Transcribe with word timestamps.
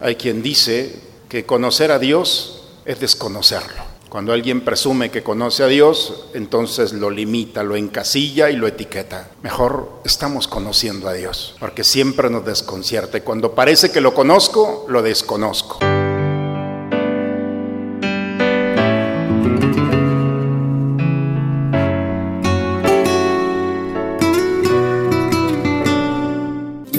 Hay 0.00 0.14
quien 0.14 0.44
dice 0.44 0.94
que 1.28 1.44
conocer 1.44 1.90
a 1.90 1.98
Dios 1.98 2.62
es 2.84 3.00
desconocerlo. 3.00 3.82
Cuando 4.08 4.32
alguien 4.32 4.60
presume 4.60 5.10
que 5.10 5.24
conoce 5.24 5.64
a 5.64 5.66
Dios, 5.66 6.26
entonces 6.34 6.92
lo 6.92 7.10
limita, 7.10 7.64
lo 7.64 7.74
encasilla 7.74 8.48
y 8.48 8.54
lo 8.54 8.68
etiqueta. 8.68 9.28
Mejor 9.42 10.00
estamos 10.04 10.46
conociendo 10.46 11.08
a 11.08 11.14
Dios, 11.14 11.56
porque 11.58 11.82
siempre 11.82 12.30
nos 12.30 12.46
desconcierta. 12.46 13.20
Cuando 13.24 13.56
parece 13.56 13.90
que 13.90 14.00
lo 14.00 14.14
conozco, 14.14 14.86
lo 14.88 15.02
desconozco. 15.02 15.80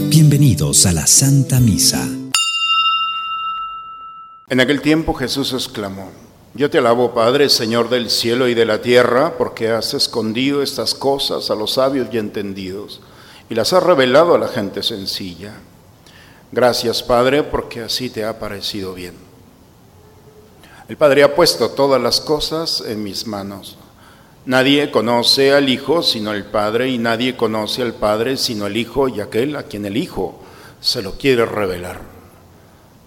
Bienvenidos 0.10 0.86
a 0.86 0.92
la 0.92 1.08
Santa 1.08 1.62
Misa 1.62 2.19
en 4.50 4.60
aquel 4.60 4.82
tiempo 4.82 5.14
Jesús 5.14 5.54
exclamó, 5.54 6.12
yo 6.56 6.70
te 6.70 6.80
alabo 6.80 7.14
Padre, 7.14 7.50
Señor 7.50 7.90
del 7.90 8.10
cielo 8.10 8.48
y 8.48 8.56
de 8.56 8.66
la 8.66 8.82
tierra, 8.82 9.38
porque 9.38 9.70
has 9.70 9.94
escondido 9.94 10.64
estas 10.64 10.96
cosas 10.96 11.52
a 11.52 11.56
los 11.56 11.74
sabios 11.74 12.08
y 12.12 12.18
entendidos 12.18 13.02
y 13.50 13.56
las 13.56 13.74
has 13.74 13.84
revelado 13.84 14.36
a 14.36 14.40
la 14.40 14.48
gente 14.48 14.84
sencilla. 14.84 15.54
Gracias 16.52 17.04
Padre, 17.04 17.44
porque 17.44 17.82
así 17.82 18.10
te 18.10 18.24
ha 18.24 18.40
parecido 18.40 18.94
bien. 18.94 19.14
El 20.88 20.98
Padre 20.98 21.24
ha 21.24 21.36
puesto 21.36 21.70
todas 21.70 22.02
las 22.02 22.20
cosas 22.20 22.84
en 22.88 23.04
mis 23.04 23.28
manos. 23.28 23.78
Nadie 24.46 24.90
conoce 24.90 25.54
al 25.54 25.70
Hijo 25.70 26.02
sino 26.02 26.34
el 26.34 26.46
Padre 26.46 26.90
y 26.90 26.98
nadie 26.98 27.38
conoce 27.38 27.84
al 27.84 27.94
Padre 27.94 28.38
sino 28.38 28.66
el 28.66 28.78
Hijo 28.78 29.08
y 29.08 29.22
aquel 29.22 29.56
a 29.56 29.64
quien 29.64 29.86
el 29.86 29.98
Hijo 29.98 30.40
se 30.82 31.04
lo 31.04 31.14
quiere 31.14 31.46
revelar. 31.46 32.19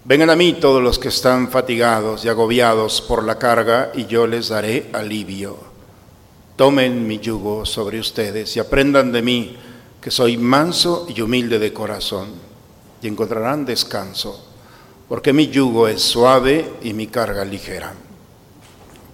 Vengan 0.05 0.29
a 0.29 0.35
mí 0.35 0.51
todos 0.53 0.83
los 0.83 0.99
que 0.99 1.07
están 1.07 1.49
fatigados 1.49 2.25
y 2.25 2.29
agobiados 2.29 2.99
por 3.01 3.23
la 3.23 3.39
carga, 3.39 3.91
y 3.93 4.05
yo 4.05 4.27
les 4.27 4.49
daré 4.49 4.89
alivio. 4.91 5.57
Tomen 6.57 7.07
mi 7.07 7.19
yugo 7.19 7.65
sobre 7.65 8.01
ustedes 8.01 8.53
y 8.57 8.59
aprendan 8.59 9.13
de 9.13 9.21
mí, 9.21 9.57
que 10.01 10.11
soy 10.11 10.35
manso 10.35 11.07
y 11.07 11.21
humilde 11.21 11.57
de 11.57 11.71
corazón, 11.71 12.33
y 13.01 13.07
encontrarán 13.07 13.63
descanso, 13.63 14.45
porque 15.07 15.31
mi 15.31 15.47
yugo 15.47 15.87
es 15.87 16.01
suave 16.01 16.73
y 16.83 16.91
mi 16.91 17.07
carga 17.07 17.45
ligera. 17.45 17.93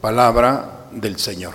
Palabra 0.02 0.88
del 0.92 1.20
Señor. 1.20 1.54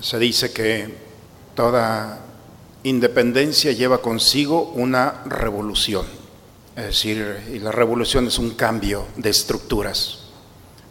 Se 0.00 0.16
dice 0.20 0.52
que 0.52 0.94
toda 1.56 2.27
independencia 2.88 3.72
lleva 3.72 4.02
consigo 4.02 4.72
una 4.74 5.22
revolución. 5.26 6.06
Es 6.76 6.84
decir, 6.84 7.40
y 7.52 7.58
la 7.58 7.72
revolución 7.72 8.26
es 8.28 8.38
un 8.38 8.50
cambio 8.50 9.06
de 9.16 9.30
estructuras. 9.30 10.20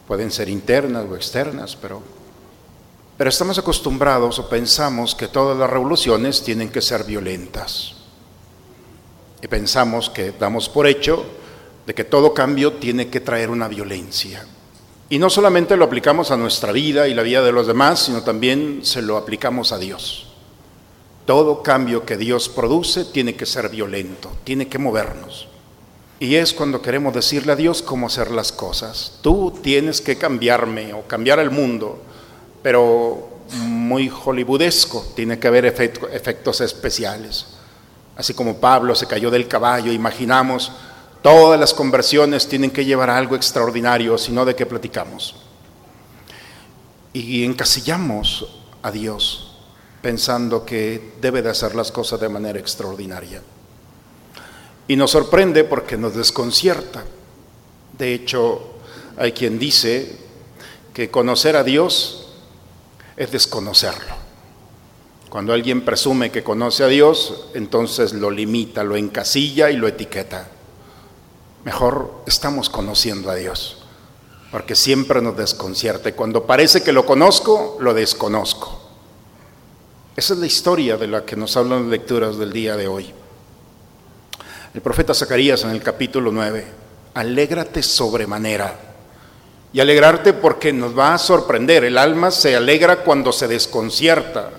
Pueden 0.08 0.32
ser 0.32 0.50
internas 0.50 1.06
o 1.10 1.16
externas, 1.16 1.76
pero, 1.76 2.02
pero 3.18 3.30
estamos 3.30 3.58
acostumbrados 3.58 4.38
o 4.40 4.50
pensamos 4.50 5.16
que 5.16 5.28
todas 5.28 5.58
las 5.58 5.70
revoluciones 5.70 6.44
tienen 6.44 6.70
que 6.70 6.82
ser 6.82 7.04
violentas. 7.04 7.94
Y 9.42 9.48
pensamos 9.48 10.10
que 10.10 10.32
damos 10.32 10.68
por 10.68 10.88
hecho 10.88 11.26
de 11.86 11.96
que 11.96 12.04
todo 12.04 12.34
cambio 12.34 12.74
tiene 12.74 13.08
que 13.08 13.22
traer 13.22 13.50
una 13.50 13.70
violencia. 13.70 14.46
Y 15.10 15.20
no 15.20 15.30
solamente 15.30 15.78
lo 15.78 15.86
aplicamos 15.86 16.32
a 16.32 16.38
nuestra 16.38 16.74
vida 16.74 17.08
y 17.08 17.14
la 17.14 17.24
vida 17.24 17.42
de 17.42 17.54
los 17.54 17.66
demás, 17.66 18.00
sino 18.00 18.24
también 18.24 18.82
se 18.84 19.02
lo 19.02 19.16
aplicamos 19.16 19.72
a 19.72 19.78
Dios. 19.78 20.27
Todo 21.28 21.62
cambio 21.62 22.06
que 22.06 22.16
Dios 22.16 22.48
produce 22.48 23.04
tiene 23.04 23.36
que 23.36 23.46
ser 23.46 23.68
violento, 23.68 24.32
tiene 24.46 24.70
que 24.70 24.78
movernos. 24.78 25.50
Y 26.22 26.36
es 26.36 26.54
cuando 26.54 26.82
queremos 26.82 27.14
decirle 27.14 27.52
a 27.52 27.58
Dios 27.58 27.82
cómo 27.82 28.08
hacer 28.08 28.32
las 28.32 28.54
cosas. 28.54 29.20
Tú 29.22 29.54
tienes 29.62 30.00
que 30.00 30.18
cambiarme 30.18 30.94
o 30.94 31.06
cambiar 31.06 31.40
el 31.40 31.52
mundo, 31.52 32.00
pero 32.64 33.28
muy 33.60 34.08
hollywoodesco, 34.08 35.06
tiene 35.18 35.38
que 35.38 35.50
haber 35.50 35.66
efectos 35.66 36.62
especiales. 36.62 37.48
Así 38.16 38.34
como 38.34 38.62
Pablo 38.62 38.96
se 38.96 39.06
cayó 39.06 39.30
del 39.30 39.50
caballo, 39.50 39.92
imaginamos, 39.92 40.72
todas 41.22 41.60
las 41.60 41.74
conversiones 41.74 42.48
tienen 42.48 42.72
que 42.72 42.86
llevar 42.86 43.10
a 43.10 43.18
algo 43.18 43.36
extraordinario, 43.36 44.18
sino 44.18 44.46
de 44.46 44.56
qué 44.56 44.66
platicamos. 44.66 45.36
Y 47.12 47.44
encasillamos 47.44 48.48
a 48.82 48.92
Dios 48.92 49.47
pensando 50.08 50.64
que 50.64 51.16
debe 51.20 51.42
de 51.42 51.50
hacer 51.50 51.76
las 51.76 51.92
cosas 51.92 52.18
de 52.22 52.30
manera 52.30 52.58
extraordinaria. 52.58 53.42
Y 54.88 54.96
nos 54.96 55.12
sorprende 55.12 55.66
porque 55.66 55.98
nos 55.98 56.16
desconcierta. 56.16 57.04
De 57.98 58.14
hecho, 58.14 58.78
hay 59.18 59.34
quien 59.34 59.60
dice 59.60 60.16
que 60.94 61.12
conocer 61.12 61.58
a 61.58 61.66
Dios 61.66 62.30
es 63.18 63.34
desconocerlo. 63.34 64.16
Cuando 65.30 65.52
alguien 65.52 65.84
presume 65.84 66.32
que 66.32 66.42
conoce 66.42 66.86
a 66.86 66.88
Dios, 66.88 67.50
entonces 67.54 68.14
lo 68.14 68.32
limita, 68.32 68.86
lo 68.86 68.96
encasilla 68.96 69.72
y 69.72 69.76
lo 69.76 69.90
etiqueta. 69.90 70.48
Mejor 71.66 72.24
estamos 72.26 72.70
conociendo 72.70 73.30
a 73.30 73.36
Dios, 73.36 73.80
porque 74.54 74.74
siempre 74.74 75.22
nos 75.22 75.36
desconcierta. 75.36 76.08
Y 76.08 76.14
cuando 76.14 76.46
parece 76.46 76.82
que 76.82 76.94
lo 76.94 77.06
conozco, 77.06 77.76
lo 77.82 77.94
desconozco. 77.94 78.77
Esa 80.18 80.34
es 80.34 80.40
la 80.40 80.48
historia 80.48 80.98
de 80.98 81.06
la 81.06 81.24
que 81.24 81.36
nos 81.36 81.56
hablan 81.58 81.84
las 81.84 81.92
lecturas 81.92 82.40
del 82.40 82.52
día 82.52 82.76
de 82.76 82.88
hoy. 82.88 83.06
El 84.74 84.82
profeta 84.82 85.14
Zacarías 85.14 85.64
en 85.64 85.70
el 85.70 85.84
capítulo 85.84 86.32
9, 86.32 86.66
alégrate 87.14 87.84
sobremanera. 87.84 88.74
Y 89.72 89.80
alegrarte 89.80 90.34
porque 90.34 90.74
nos 90.74 90.98
va 90.98 91.14
a 91.14 91.20
sorprender. 91.20 91.84
El 91.84 92.00
alma 92.00 92.32
se 92.32 92.56
alegra 92.56 93.04
cuando 93.04 93.32
se 93.32 93.48
desconcierta. 93.48 94.50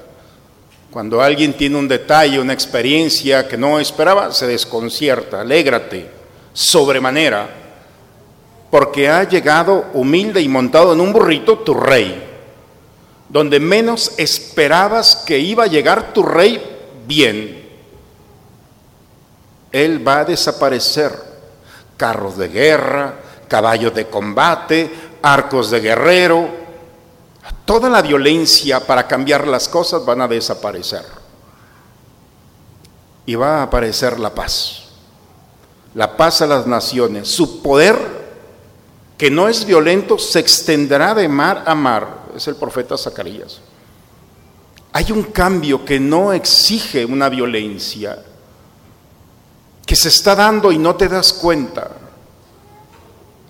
Cuando 0.93 1.21
alguien 1.21 1.55
tiene 1.55 1.77
un 1.77 1.89
detalle, 1.89 2.39
una 2.39 2.53
experiencia 2.53 3.49
que 3.49 3.57
no 3.57 3.81
esperaba, 3.81 4.31
se 4.31 4.47
desconcierta. 4.47 5.41
Alégrate 5.41 6.09
sobremanera 6.53 7.49
porque 8.71 9.09
ha 9.09 9.25
llegado 9.25 9.87
humilde 9.93 10.41
y 10.41 10.49
montado 10.49 10.93
en 10.93 11.01
un 11.01 11.13
burrito 11.13 11.59
tu 11.59 11.75
rey 11.75 12.28
donde 13.29 13.61
menos 13.61 14.13
esperabas 14.17 15.17
que 15.27 15.39
iba 15.39 15.65
a 15.65 15.69
llegar 15.69 16.13
tu 16.13 16.23
rey, 16.23 16.79
bien. 17.07 17.69
Él 19.71 20.07
va 20.07 20.21
a 20.21 20.25
desaparecer. 20.25 21.29
Carros 21.97 22.37
de 22.37 22.49
guerra, 22.49 23.15
caballos 23.49 23.95
de 23.95 24.07
combate, 24.07 24.91
arcos 25.21 25.71
de 25.71 25.81
guerrero, 25.81 26.49
toda 27.65 27.91
la 27.91 28.01
violencia 28.01 28.81
para 28.87 29.07
cambiar 29.07 29.47
las 29.47 29.69
cosas 29.69 30.05
van 30.05 30.23
a 30.23 30.29
desaparecer. 30.29 31.05
Y 33.27 33.35
va 33.35 33.59
a 33.59 33.63
aparecer 33.65 34.19
la 34.19 34.33
paz. 34.35 34.85
La 35.95 36.17
paz 36.17 36.41
a 36.41 36.47
las 36.47 36.67
naciones. 36.67 37.29
Su 37.29 37.61
poder, 37.61 37.99
que 39.19 39.31
no 39.31 39.49
es 39.49 39.67
violento, 39.67 40.19
se 40.19 40.39
extenderá 40.39 41.15
de 41.15 41.29
mar 41.29 41.65
a 41.67 41.75
mar 41.75 42.18
es 42.39 42.49
el 42.49 42.57
profeta 42.57 42.97
Zacarías. 42.97 43.61
Hay 44.93 45.13
un 45.13 45.25
cambio 45.25 45.85
que 45.85 46.01
no 46.01 46.33
exige 46.33 47.05
una 47.05 47.29
violencia, 47.29 48.25
que 49.85 49.95
se 49.95 50.09
está 50.09 50.35
dando 50.35 50.73
y 50.73 50.79
no 50.79 50.97
te 50.97 51.09
das 51.09 51.33
cuenta. 51.33 51.91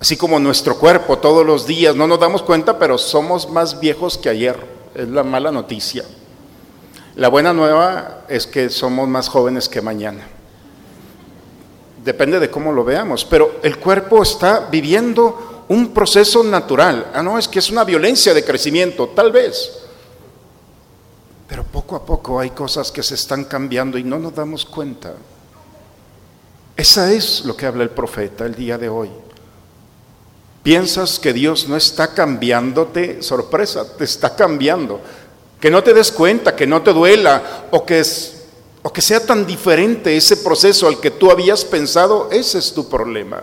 Así 0.01 0.17
como 0.17 0.39
nuestro 0.39 0.79
cuerpo 0.79 1.19
todos 1.19 1.45
los 1.45 1.67
días, 1.67 1.97
no 1.97 2.07
nos 2.07 2.21
damos 2.21 2.43
cuenta, 2.43 2.79
pero 2.79 2.99
somos 2.99 3.51
más 3.51 3.81
viejos 3.81 4.19
que 4.19 4.29
ayer. 4.29 4.57
Es 4.95 5.09
la 5.09 5.23
mala 5.23 5.51
noticia. 5.51 6.05
La 7.17 7.29
buena 7.29 7.53
nueva 7.53 8.25
es 8.29 8.47
que 8.47 8.71
somos 8.71 9.09
más 9.09 9.29
jóvenes 9.29 9.69
que 9.69 9.81
mañana. 9.83 10.27
Depende 12.05 12.39
de 12.39 12.51
cómo 12.51 12.73
lo 12.73 12.85
veamos, 12.85 13.25
pero 13.25 13.59
el 13.63 13.79
cuerpo 13.79 14.23
está 14.23 14.69
viviendo 14.71 15.48
un 15.69 15.93
proceso 15.93 16.43
natural. 16.43 17.11
Ah, 17.15 17.23
no, 17.23 17.39
es 17.39 17.47
que 17.47 17.59
es 17.59 17.71
una 17.71 17.85
violencia 17.85 18.33
de 18.33 18.45
crecimiento, 18.45 19.09
tal 19.09 19.31
vez. 19.31 19.71
Pero 21.47 21.65
poco 21.65 21.97
a 21.97 22.05
poco 22.05 22.41
hay 22.41 22.51
cosas 22.51 22.91
que 22.91 23.03
se 23.03 23.15
están 23.15 23.45
cambiando 23.45 23.99
y 23.99 24.05
no 24.05 24.19
nos 24.19 24.35
damos 24.35 24.65
cuenta. 24.65 25.15
Esa 26.77 27.13
es 27.13 27.45
lo 27.45 27.57
que 27.57 27.67
habla 27.67 27.83
el 27.83 27.91
profeta 27.91 28.47
el 28.47 28.55
día 28.55 28.79
de 28.79 28.89
hoy. 28.89 29.11
Piensas 30.63 31.19
que 31.19 31.33
Dios 31.33 31.69
no 31.69 31.77
está 31.77 32.15
cambiándote, 32.15 33.23
sorpresa, 33.23 33.97
te 33.97 34.05
está 34.05 34.37
cambiando. 34.37 35.01
Que 35.61 35.71
no 35.71 35.83
te 35.83 35.95
des 35.95 36.13
cuenta, 36.13 36.55
que 36.55 36.67
no 36.67 36.83
te 36.83 36.93
duela 36.93 37.67
o 37.71 37.85
que, 37.85 38.01
es, 38.01 38.45
o 38.83 38.93
que 38.93 39.03
sea 39.03 39.25
tan 39.25 39.47
diferente 39.47 40.17
ese 40.17 40.37
proceso 40.37 40.87
al 40.87 41.01
que 41.01 41.11
tú 41.11 41.31
habías 41.31 41.65
pensado, 41.65 42.29
ese 42.31 42.59
es 42.59 42.73
tu 42.73 42.89
problema. 42.89 43.43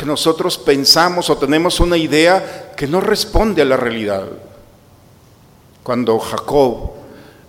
Porque 0.00 0.08
nosotros 0.12 0.56
pensamos 0.56 1.28
o 1.28 1.36
tenemos 1.36 1.78
una 1.78 1.98
idea 1.98 2.72
que 2.74 2.86
no 2.86 3.02
responde 3.02 3.60
a 3.60 3.66
la 3.66 3.76
realidad. 3.76 4.24
Cuando 5.82 6.18
Jacob 6.18 6.92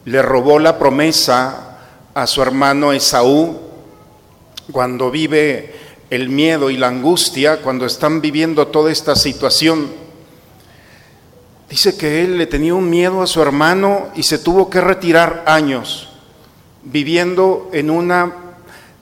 le 0.03 0.21
robó 0.21 0.59
la 0.59 0.77
promesa 0.77 1.77
a 2.13 2.27
su 2.27 2.42
hermano 2.42 2.92
Esaú 2.92 3.57
cuando 4.69 5.09
vive 5.09 5.75
el 6.09 6.27
miedo 6.27 6.69
y 6.69 6.75
la 6.75 6.89
angustia, 6.89 7.62
cuando 7.62 7.86
están 7.86 8.19
viviendo 8.19 8.68
toda 8.68 8.92
esta 8.92 9.15
situación. 9.15 9.89
Dice 11.69 11.95
que 11.95 12.21
él 12.21 12.38
le 12.38 12.48
tenía 12.48 12.75
un 12.75 12.89
miedo 12.89 13.21
a 13.21 13.27
su 13.27 13.42
hermano 13.42 14.09
y 14.13 14.24
se 14.24 14.39
tuvo 14.39 14.69
que 14.69 14.81
retirar 14.81 15.45
años, 15.48 16.09
viviendo 16.83 17.69
en 17.71 17.89
una 17.89 18.50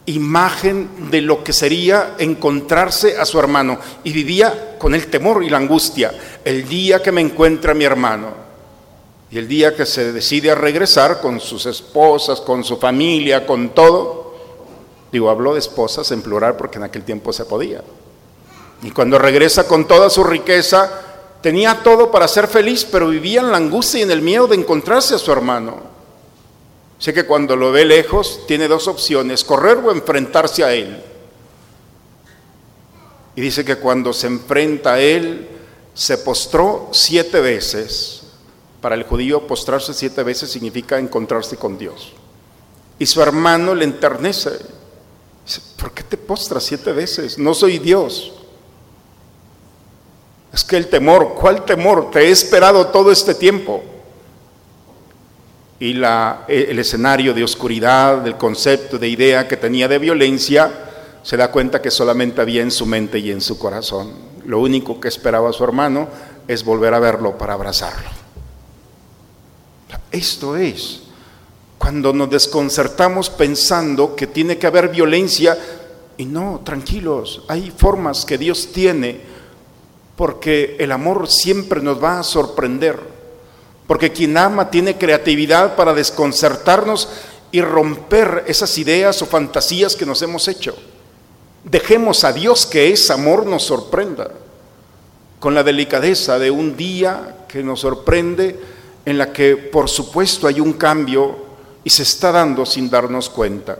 imagen 0.09 1.09
de 1.11 1.21
lo 1.21 1.43
que 1.43 1.53
sería 1.53 2.15
encontrarse 2.17 3.17
a 3.17 3.25
su 3.25 3.39
hermano. 3.39 3.79
Y 4.03 4.11
vivía 4.11 4.77
con 4.77 4.95
el 4.95 5.07
temor 5.07 5.43
y 5.43 5.49
la 5.49 5.57
angustia, 5.57 6.13
el 6.43 6.67
día 6.67 7.01
que 7.01 7.11
me 7.11 7.21
encuentra 7.21 7.73
mi 7.73 7.85
hermano. 7.85 8.49
Y 9.31 9.37
el 9.37 9.47
día 9.47 9.75
que 9.75 9.85
se 9.85 10.11
decide 10.11 10.51
a 10.51 10.55
regresar 10.55 11.21
con 11.21 11.39
sus 11.39 11.65
esposas, 11.65 12.41
con 12.41 12.63
su 12.63 12.77
familia, 12.77 13.45
con 13.45 13.69
todo, 13.69 14.35
digo, 15.11 15.29
habló 15.29 15.53
de 15.53 15.59
esposas 15.59 16.11
en 16.11 16.21
plural 16.21 16.55
porque 16.55 16.77
en 16.77 16.83
aquel 16.85 17.03
tiempo 17.03 17.31
se 17.31 17.45
podía. 17.45 17.83
Y 18.81 18.91
cuando 18.91 19.19
regresa 19.19 19.67
con 19.67 19.87
toda 19.87 20.09
su 20.09 20.23
riqueza, 20.23 20.89
tenía 21.41 21.83
todo 21.83 22.09
para 22.09 22.27
ser 22.27 22.47
feliz, 22.47 22.85
pero 22.85 23.09
vivía 23.09 23.41
en 23.41 23.51
la 23.51 23.57
angustia 23.57 23.99
y 23.99 24.03
en 24.03 24.11
el 24.11 24.21
miedo 24.21 24.47
de 24.47 24.55
encontrarse 24.55 25.13
a 25.13 25.19
su 25.19 25.31
hermano. 25.31 25.98
Sé 26.99 27.13
que 27.13 27.25
cuando 27.25 27.55
lo 27.55 27.71
ve 27.71 27.85
lejos, 27.85 28.41
tiene 28.45 28.67
dos 28.67 28.87
opciones, 28.89 29.45
correr 29.45 29.77
o 29.77 29.91
enfrentarse 29.91 30.63
a 30.65 30.73
él. 30.73 31.01
Y 33.35 33.41
dice 33.41 33.63
que 33.63 33.77
cuando 33.77 34.11
se 34.11 34.27
enfrenta 34.27 34.93
a 34.93 34.99
él, 34.99 35.47
se 35.93 36.17
postró 36.17 36.89
siete 36.91 37.39
veces 37.39 38.23
para 38.81 38.95
el 38.95 39.03
judío 39.03 39.47
postrarse 39.47 39.93
siete 39.93 40.23
veces 40.23 40.51
significa 40.51 40.99
encontrarse 40.99 41.57
con 41.57 41.77
Dios. 41.77 42.13
Y 42.97 43.05
su 43.05 43.21
hermano 43.21 43.75
le 43.75 43.85
enternece. 43.85 44.51
Dice, 45.45 45.61
¿por 45.77 45.91
qué 45.91 46.03
te 46.03 46.17
postras 46.17 46.63
siete 46.63 46.91
veces? 46.91 47.37
No 47.37 47.53
soy 47.53 47.79
Dios. 47.79 48.33
Es 50.51 50.63
que 50.63 50.77
el 50.77 50.87
temor, 50.87 51.35
¿cuál 51.35 51.63
temor? 51.63 52.11
Te 52.11 52.27
he 52.27 52.31
esperado 52.31 52.87
todo 52.87 53.11
este 53.11 53.35
tiempo. 53.35 53.83
Y 55.79 55.93
la, 55.93 56.45
el 56.47 56.77
escenario 56.77 57.33
de 57.33 57.43
oscuridad, 57.43 58.17
del 58.17 58.35
concepto, 58.35 58.97
de 58.97 59.07
idea 59.07 59.47
que 59.47 59.57
tenía 59.57 59.87
de 59.87 59.97
violencia, 59.97 60.71
se 61.23 61.37
da 61.37 61.51
cuenta 61.51 61.81
que 61.81 61.91
solamente 61.91 62.41
había 62.41 62.61
en 62.61 62.71
su 62.71 62.85
mente 62.85 63.19
y 63.19 63.31
en 63.31 63.41
su 63.41 63.57
corazón. 63.57 64.11
Lo 64.45 64.59
único 64.59 64.99
que 64.99 65.07
esperaba 65.07 65.53
su 65.53 65.63
hermano 65.63 66.09
es 66.47 66.63
volver 66.63 66.93
a 66.93 66.99
verlo 66.99 67.37
para 67.37 67.53
abrazarlo. 67.53 68.09
Esto 70.11 70.57
es 70.57 71.03
cuando 71.77 72.11
nos 72.13 72.29
desconcertamos 72.29 73.29
pensando 73.29 74.15
que 74.15 74.27
tiene 74.27 74.57
que 74.57 74.67
haber 74.67 74.89
violencia 74.89 75.57
y 76.17 76.25
no, 76.25 76.61
tranquilos, 76.65 77.43
hay 77.47 77.71
formas 77.75 78.25
que 78.25 78.37
Dios 78.37 78.71
tiene 78.73 79.21
porque 80.17 80.75
el 80.79 80.91
amor 80.91 81.29
siempre 81.29 81.81
nos 81.81 82.03
va 82.03 82.19
a 82.19 82.23
sorprender, 82.23 82.99
porque 83.89 84.11
quien 84.11 84.37
ama 84.37 84.69
tiene 84.69 84.99
creatividad 84.99 85.75
para 85.75 85.95
desconcertarnos 85.95 87.09
y 87.49 87.59
romper 87.59 88.43
esas 88.45 88.77
ideas 88.77 89.19
o 89.23 89.25
fantasías 89.25 89.95
que 89.95 90.05
nos 90.05 90.21
hemos 90.21 90.47
hecho. 90.47 90.75
Dejemos 91.63 92.23
a 92.23 92.31
Dios 92.31 92.67
que 92.67 92.91
es 92.91 93.09
amor 93.09 93.47
nos 93.47 93.63
sorprenda, 93.63 94.29
con 95.39 95.55
la 95.55 95.63
delicadeza 95.63 96.37
de 96.37 96.51
un 96.51 96.77
día 96.77 97.45
que 97.47 97.63
nos 97.63 97.79
sorprende 97.79 98.59
en 99.05 99.17
la 99.17 99.33
que 99.33 99.57
por 99.57 99.89
supuesto 99.89 100.45
hay 100.45 100.59
un 100.59 100.73
cambio 100.73 101.37
y 101.83 101.89
se 101.89 102.03
está 102.03 102.31
dando 102.31 102.67
sin 102.67 102.91
darnos 102.91 103.27
cuenta. 103.27 103.75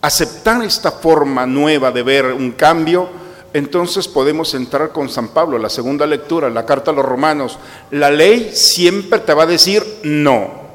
Aceptar 0.00 0.62
esta 0.62 0.92
forma 0.92 1.44
nueva 1.44 1.90
de 1.90 2.04
ver 2.04 2.26
un 2.26 2.52
cambio, 2.52 3.08
entonces 3.54 4.08
podemos 4.08 4.52
entrar 4.54 4.90
con 4.90 5.08
San 5.08 5.28
Pablo, 5.28 5.58
la 5.58 5.70
segunda 5.70 6.06
lectura, 6.06 6.50
la 6.50 6.66
carta 6.66 6.90
a 6.90 6.94
los 6.94 7.04
romanos. 7.04 7.58
La 7.90 8.10
ley 8.10 8.50
siempre 8.54 9.20
te 9.20 9.32
va 9.32 9.44
a 9.44 9.46
decir 9.46 9.84
no. 10.02 10.68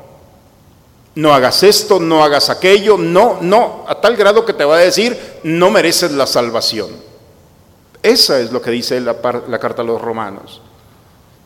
No 1.16 1.34
hagas 1.34 1.62
esto, 1.62 2.00
no 2.00 2.24
hagas 2.24 2.50
aquello, 2.50 2.98
no, 2.98 3.38
no, 3.42 3.86
a 3.88 4.02
tal 4.02 4.16
grado 4.16 4.46
que 4.46 4.54
te 4.54 4.66
va 4.66 4.78
a 4.78 4.80
decir 4.80 5.16
no 5.44 5.70
mereces 5.70 6.12
la 6.12 6.26
salvación. 6.26 6.90
Esa 8.02 8.40
es 8.40 8.52
lo 8.52 8.62
que 8.62 8.72
dice 8.72 9.00
la, 9.00 9.16
la 9.48 9.60
carta 9.60 9.84
a 9.84 9.86
los 9.86 10.02
romanos. 10.02 10.62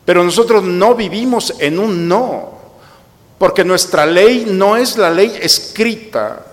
Pero 0.06 0.24
nosotros 0.24 0.64
no 0.64 0.94
vivimos 0.94 1.52
en 1.58 1.78
un 1.78 2.08
no, 2.08 2.52
porque 3.36 3.62
nuestra 3.62 4.06
ley 4.06 4.46
no 4.48 4.74
es 4.76 4.96
la 4.96 5.10
ley 5.10 5.38
escrita, 5.40 6.46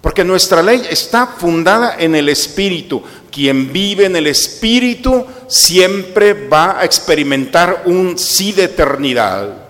porque 0.00 0.24
nuestra 0.24 0.62
ley 0.62 0.82
está 0.88 1.26
fundada 1.26 1.96
en 1.98 2.14
el 2.14 2.28
Espíritu. 2.28 3.02
Quien 3.30 3.72
vive 3.72 4.06
en 4.06 4.16
el 4.16 4.26
Espíritu 4.26 5.24
siempre 5.48 6.48
va 6.48 6.78
a 6.80 6.84
experimentar 6.84 7.82
un 7.86 8.16
sí 8.16 8.52
de 8.52 8.64
eternidad. 8.64 9.68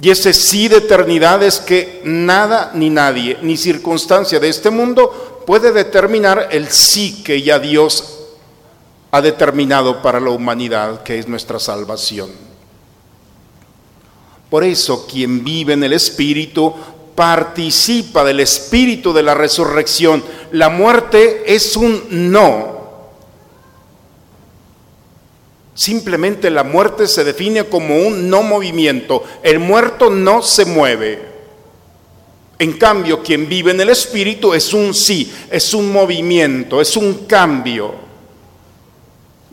Y 0.00 0.10
ese 0.10 0.32
sí 0.32 0.68
de 0.68 0.78
eternidad 0.78 1.42
es 1.42 1.58
que 1.58 2.00
nada 2.04 2.70
ni 2.74 2.88
nadie, 2.88 3.38
ni 3.42 3.56
circunstancia 3.56 4.40
de 4.40 4.48
este 4.48 4.70
mundo 4.70 5.42
puede 5.46 5.72
determinar 5.72 6.48
el 6.52 6.68
sí 6.68 7.22
que 7.22 7.42
ya 7.42 7.58
Dios 7.58 8.18
ha 9.10 9.20
determinado 9.20 10.00
para 10.00 10.20
la 10.20 10.30
humanidad, 10.30 11.02
que 11.02 11.18
es 11.18 11.28
nuestra 11.28 11.58
salvación. 11.58 12.30
Por 14.48 14.64
eso 14.64 15.06
quien 15.06 15.44
vive 15.44 15.74
en 15.74 15.84
el 15.84 15.92
Espíritu 15.92 16.74
participa 17.20 18.24
del 18.24 18.40
Espíritu 18.40 19.12
de 19.12 19.22
la 19.22 19.34
resurrección. 19.34 20.24
La 20.52 20.70
muerte 20.70 21.54
es 21.54 21.76
un 21.76 22.32
no. 22.32 22.80
Simplemente 25.74 26.48
la 26.48 26.64
muerte 26.64 27.06
se 27.06 27.22
define 27.22 27.64
como 27.64 27.94
un 27.94 28.30
no 28.30 28.42
movimiento. 28.42 29.22
El 29.42 29.58
muerto 29.58 30.08
no 30.08 30.40
se 30.40 30.64
mueve. 30.64 31.22
En 32.58 32.78
cambio, 32.78 33.22
quien 33.22 33.50
vive 33.50 33.72
en 33.72 33.82
el 33.82 33.90
Espíritu 33.90 34.54
es 34.54 34.72
un 34.72 34.94
sí, 34.94 35.30
es 35.50 35.74
un 35.74 35.92
movimiento, 35.92 36.80
es 36.80 36.96
un 36.96 37.26
cambio. 37.26 37.96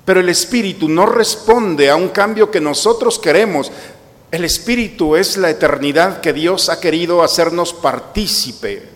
Pero 0.05 0.21
el 0.21 0.29
Espíritu 0.29 0.87
no 0.87 1.05
responde 1.05 1.89
a 1.89 1.97
un 1.97 2.07
cambio 2.07 2.49
que 2.49 2.61
nosotros 2.61 3.19
queremos. 3.19 3.69
El 4.29 4.43
Espíritu 4.43 5.15
es 5.15 5.37
la 5.37 5.49
eternidad 5.49 6.19
que 6.19 6.33
Dios 6.33 6.67
ha 6.69 6.81
querido 6.81 7.23
hacernos 7.23 7.73
partícipe. 7.73 8.89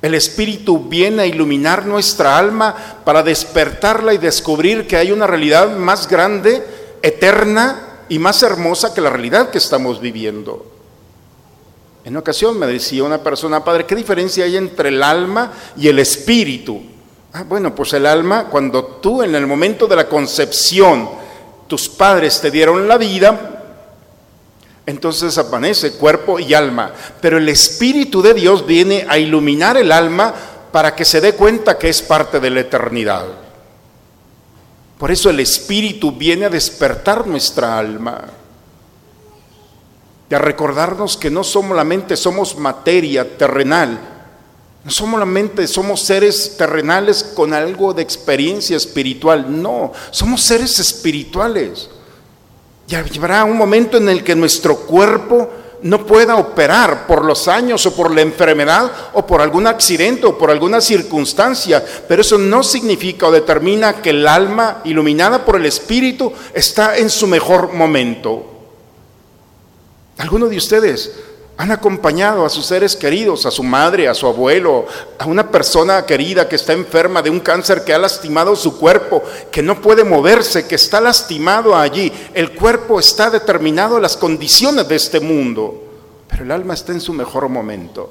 El 0.00 0.14
Espíritu 0.14 0.88
viene 0.88 1.22
a 1.22 1.26
iluminar 1.26 1.84
nuestra 1.84 2.38
alma 2.38 2.74
para 3.04 3.22
despertarla 3.22 4.14
y 4.14 4.18
descubrir 4.18 4.86
que 4.86 4.96
hay 4.96 5.12
una 5.12 5.26
realidad 5.26 5.76
más 5.76 6.08
grande, 6.08 6.64
eterna 7.02 8.04
y 8.08 8.18
más 8.18 8.42
hermosa 8.42 8.94
que 8.94 9.02
la 9.02 9.10
realidad 9.10 9.50
que 9.50 9.58
estamos 9.58 10.00
viviendo. 10.00 10.72
En 12.04 12.12
una 12.12 12.20
ocasión 12.20 12.58
me 12.58 12.66
decía 12.66 13.04
una 13.04 13.22
persona, 13.22 13.64
Padre, 13.64 13.84
¿qué 13.84 13.94
diferencia 13.94 14.44
hay 14.44 14.56
entre 14.56 14.88
el 14.88 15.02
alma 15.02 15.52
y 15.76 15.88
el 15.88 15.98
Espíritu? 15.98 16.80
Ah, 17.32 17.44
bueno, 17.46 17.74
pues 17.74 17.92
el 17.92 18.06
alma, 18.06 18.44
cuando 18.44 18.84
tú 18.84 19.22
en 19.22 19.34
el 19.34 19.46
momento 19.46 19.86
de 19.86 19.96
la 19.96 20.08
concepción, 20.08 21.10
tus 21.66 21.88
padres 21.88 22.40
te 22.40 22.50
dieron 22.50 22.86
la 22.86 22.96
vida, 22.96 23.55
entonces 24.86 25.36
aparece 25.36 25.92
cuerpo 25.92 26.38
y 26.38 26.54
alma. 26.54 26.92
Pero 27.20 27.38
el 27.38 27.48
Espíritu 27.48 28.22
de 28.22 28.34
Dios 28.34 28.64
viene 28.64 29.04
a 29.08 29.18
iluminar 29.18 29.76
el 29.76 29.90
alma 29.90 30.32
para 30.72 30.94
que 30.94 31.04
se 31.04 31.20
dé 31.20 31.34
cuenta 31.34 31.76
que 31.76 31.88
es 31.88 32.00
parte 32.00 32.38
de 32.38 32.50
la 32.50 32.60
eternidad. 32.60 33.26
Por 34.98 35.10
eso 35.10 35.28
el 35.28 35.40
Espíritu 35.40 36.12
viene 36.12 36.46
a 36.46 36.50
despertar 36.50 37.26
nuestra 37.26 37.78
alma 37.78 38.24
y 40.30 40.34
a 40.34 40.38
recordarnos 40.38 41.16
que 41.16 41.30
no 41.30 41.44
solamente 41.44 42.16
somos 42.16 42.56
materia 42.56 43.36
terrenal, 43.36 43.98
no 44.84 44.90
solamente 44.90 45.66
somos 45.66 46.00
seres 46.02 46.56
terrenales 46.56 47.24
con 47.24 47.52
algo 47.52 47.92
de 47.92 48.02
experiencia 48.02 48.76
espiritual, 48.76 49.60
no, 49.60 49.92
somos 50.10 50.42
seres 50.42 50.78
espirituales. 50.78 51.90
Y 52.88 52.94
habrá 52.94 53.44
un 53.44 53.56
momento 53.56 53.96
en 53.96 54.08
el 54.08 54.22
que 54.22 54.36
nuestro 54.36 54.76
cuerpo 54.76 55.50
no 55.82 56.06
pueda 56.06 56.36
operar 56.36 57.06
por 57.06 57.24
los 57.24 57.48
años 57.48 57.84
o 57.86 57.94
por 57.94 58.14
la 58.14 58.22
enfermedad 58.22 58.90
o 59.12 59.26
por 59.26 59.40
algún 59.40 59.66
accidente 59.66 60.26
o 60.26 60.38
por 60.38 60.50
alguna 60.50 60.80
circunstancia, 60.80 61.84
pero 62.08 62.22
eso 62.22 62.38
no 62.38 62.62
significa 62.62 63.26
o 63.26 63.32
determina 63.32 64.00
que 64.00 64.10
el 64.10 64.26
alma 64.26 64.80
iluminada 64.84 65.44
por 65.44 65.56
el 65.56 65.66
Espíritu 65.66 66.32
está 66.54 66.96
en 66.96 67.10
su 67.10 67.26
mejor 67.26 67.72
momento. 67.72 68.52
¿Alguno 70.18 70.46
de 70.46 70.56
ustedes 70.56 71.12
han 71.58 71.72
acompañado 71.72 72.44
a 72.44 72.50
sus 72.50 72.66
seres 72.66 72.94
queridos, 72.94 73.46
a 73.46 73.50
su 73.50 73.62
madre, 73.62 74.08
a 74.08 74.14
su 74.14 74.26
abuelo, 74.26 74.86
a 75.18 75.24
una 75.24 75.50
persona 75.50 76.04
querida 76.04 76.48
que 76.48 76.56
está 76.56 76.74
enferma 76.74 77.22
de 77.22 77.30
un 77.30 77.40
cáncer 77.40 77.82
que 77.82 77.94
ha 77.94 77.98
lastimado 77.98 78.54
su 78.54 78.78
cuerpo, 78.78 79.22
que 79.50 79.62
no 79.62 79.80
puede 79.80 80.04
moverse, 80.04 80.66
que 80.66 80.74
está 80.74 81.00
lastimado 81.00 81.74
allí. 81.74 82.12
El 82.34 82.52
cuerpo 82.52 83.00
está 83.00 83.30
determinado 83.30 83.96
a 83.96 84.00
las 84.00 84.16
condiciones 84.16 84.86
de 84.86 84.96
este 84.96 85.20
mundo. 85.20 85.82
pero 86.28 86.44
el 86.44 86.50
alma 86.50 86.74
está 86.74 86.92
en 86.92 87.00
su 87.00 87.14
mejor 87.14 87.48
momento. 87.48 88.10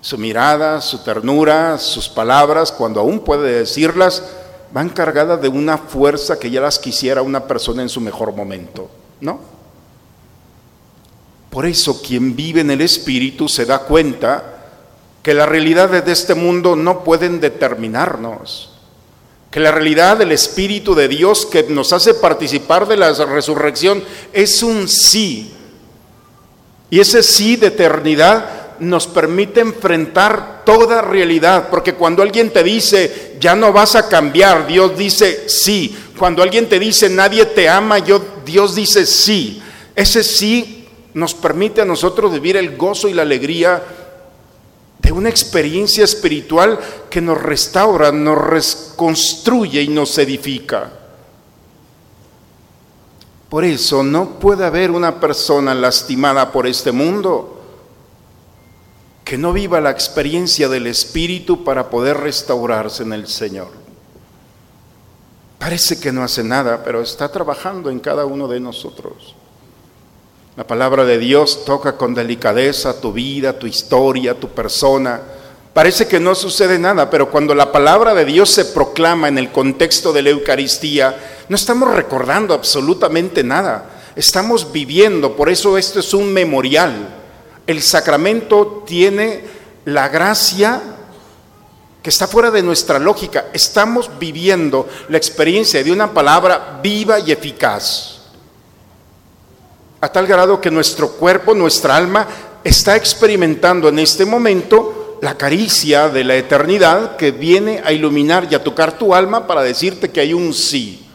Su 0.00 0.18
mirada, 0.18 0.80
su 0.80 1.02
ternura, 1.02 1.78
sus 1.78 2.08
palabras, 2.08 2.70
cuando 2.70 3.00
aún 3.00 3.20
puede 3.20 3.60
decirlas, 3.60 4.22
van 4.72 4.90
cargadas 4.90 5.40
de 5.40 5.48
una 5.48 5.78
fuerza 5.78 6.38
que 6.38 6.50
ya 6.50 6.60
las 6.60 6.78
quisiera 6.78 7.22
una 7.22 7.46
persona 7.46 7.82
en 7.82 7.88
su 7.88 8.00
mejor 8.00 8.32
momento, 8.34 8.88
¿no? 9.20 9.53
Por 11.54 11.66
eso 11.66 12.02
quien 12.02 12.34
vive 12.34 12.62
en 12.62 12.72
el 12.72 12.80
Espíritu 12.80 13.48
se 13.48 13.64
da 13.64 13.78
cuenta 13.78 14.72
que 15.22 15.34
las 15.34 15.48
realidades 15.48 16.04
de 16.04 16.10
este 16.10 16.34
mundo 16.34 16.74
no 16.74 17.04
pueden 17.04 17.38
determinarnos, 17.38 18.72
que 19.52 19.60
la 19.60 19.70
realidad 19.70 20.16
del 20.16 20.32
Espíritu 20.32 20.96
de 20.96 21.06
Dios 21.06 21.46
que 21.46 21.62
nos 21.62 21.92
hace 21.92 22.14
participar 22.14 22.88
de 22.88 22.96
la 22.96 23.12
resurrección 23.12 24.02
es 24.32 24.64
un 24.64 24.88
sí. 24.88 25.54
Y 26.90 26.98
ese 26.98 27.22
sí 27.22 27.54
de 27.54 27.68
eternidad 27.68 28.80
nos 28.80 29.06
permite 29.06 29.60
enfrentar 29.60 30.62
toda 30.66 31.02
realidad, 31.02 31.68
porque 31.70 31.94
cuando 31.94 32.24
alguien 32.24 32.52
te 32.52 32.64
dice, 32.64 33.36
ya 33.38 33.54
no 33.54 33.72
vas 33.72 33.94
a 33.94 34.08
cambiar, 34.08 34.66
Dios 34.66 34.98
dice 34.98 35.48
sí. 35.48 35.96
Cuando 36.18 36.42
alguien 36.42 36.68
te 36.68 36.80
dice, 36.80 37.08
nadie 37.08 37.46
te 37.46 37.68
ama, 37.68 38.00
yo, 38.00 38.20
Dios 38.44 38.74
dice 38.74 39.06
sí. 39.06 39.62
Ese 39.94 40.24
sí 40.24 40.80
nos 41.14 41.34
permite 41.34 41.80
a 41.80 41.84
nosotros 41.84 42.32
vivir 42.32 42.56
el 42.56 42.76
gozo 42.76 43.08
y 43.08 43.14
la 43.14 43.22
alegría 43.22 43.82
de 44.98 45.12
una 45.12 45.28
experiencia 45.28 46.04
espiritual 46.04 46.78
que 47.08 47.20
nos 47.20 47.40
restaura, 47.40 48.10
nos 48.10 48.38
reconstruye 48.38 49.82
y 49.82 49.88
nos 49.88 50.16
edifica. 50.18 50.90
Por 53.48 53.64
eso 53.64 54.02
no 54.02 54.40
puede 54.40 54.64
haber 54.64 54.90
una 54.90 55.20
persona 55.20 55.74
lastimada 55.74 56.50
por 56.50 56.66
este 56.66 56.90
mundo 56.90 57.60
que 59.24 59.38
no 59.38 59.52
viva 59.52 59.80
la 59.80 59.90
experiencia 59.90 60.68
del 60.68 60.86
Espíritu 60.86 61.64
para 61.64 61.88
poder 61.88 62.16
restaurarse 62.18 63.04
en 63.04 63.12
el 63.12 63.28
Señor. 63.28 63.68
Parece 65.58 65.98
que 65.98 66.12
no 66.12 66.22
hace 66.22 66.42
nada, 66.42 66.82
pero 66.84 67.00
está 67.00 67.30
trabajando 67.30 67.90
en 67.90 68.00
cada 68.00 68.26
uno 68.26 68.48
de 68.48 68.60
nosotros. 68.60 69.34
La 70.56 70.64
palabra 70.64 71.04
de 71.04 71.18
Dios 71.18 71.64
toca 71.64 71.96
con 71.96 72.14
delicadeza 72.14 73.00
tu 73.00 73.12
vida, 73.12 73.58
tu 73.58 73.66
historia, 73.66 74.38
tu 74.38 74.50
persona. 74.50 75.20
Parece 75.72 76.06
que 76.06 76.20
no 76.20 76.36
sucede 76.36 76.78
nada, 76.78 77.10
pero 77.10 77.28
cuando 77.28 77.56
la 77.56 77.72
palabra 77.72 78.14
de 78.14 78.24
Dios 78.24 78.50
se 78.50 78.66
proclama 78.66 79.26
en 79.26 79.36
el 79.36 79.50
contexto 79.50 80.12
de 80.12 80.22
la 80.22 80.30
Eucaristía, 80.30 81.44
no 81.48 81.56
estamos 81.56 81.92
recordando 81.92 82.54
absolutamente 82.54 83.42
nada. 83.42 83.90
Estamos 84.14 84.70
viviendo, 84.70 85.34
por 85.34 85.48
eso 85.48 85.76
esto 85.76 85.98
es 85.98 86.14
un 86.14 86.32
memorial. 86.32 87.08
El 87.66 87.82
sacramento 87.82 88.84
tiene 88.86 89.42
la 89.86 90.08
gracia 90.08 90.80
que 92.00 92.10
está 92.10 92.28
fuera 92.28 92.52
de 92.52 92.62
nuestra 92.62 93.00
lógica. 93.00 93.46
Estamos 93.52 94.08
viviendo 94.20 94.88
la 95.08 95.16
experiencia 95.16 95.82
de 95.82 95.90
una 95.90 96.12
palabra 96.12 96.78
viva 96.80 97.18
y 97.18 97.32
eficaz 97.32 98.13
a 100.04 100.12
tal 100.12 100.26
grado 100.26 100.60
que 100.60 100.70
nuestro 100.70 101.12
cuerpo, 101.12 101.54
nuestra 101.54 101.96
alma, 101.96 102.28
está 102.62 102.94
experimentando 102.94 103.88
en 103.88 103.98
este 103.98 104.26
momento 104.26 105.16
la 105.22 105.38
caricia 105.38 106.10
de 106.10 106.24
la 106.24 106.36
eternidad 106.36 107.16
que 107.16 107.30
viene 107.30 107.80
a 107.82 107.90
iluminar 107.90 108.46
y 108.50 108.54
a 108.54 108.62
tocar 108.62 108.98
tu 108.98 109.14
alma 109.14 109.46
para 109.46 109.62
decirte 109.62 110.10
que 110.10 110.20
hay 110.20 110.34
un 110.34 110.52
sí. 110.52 111.06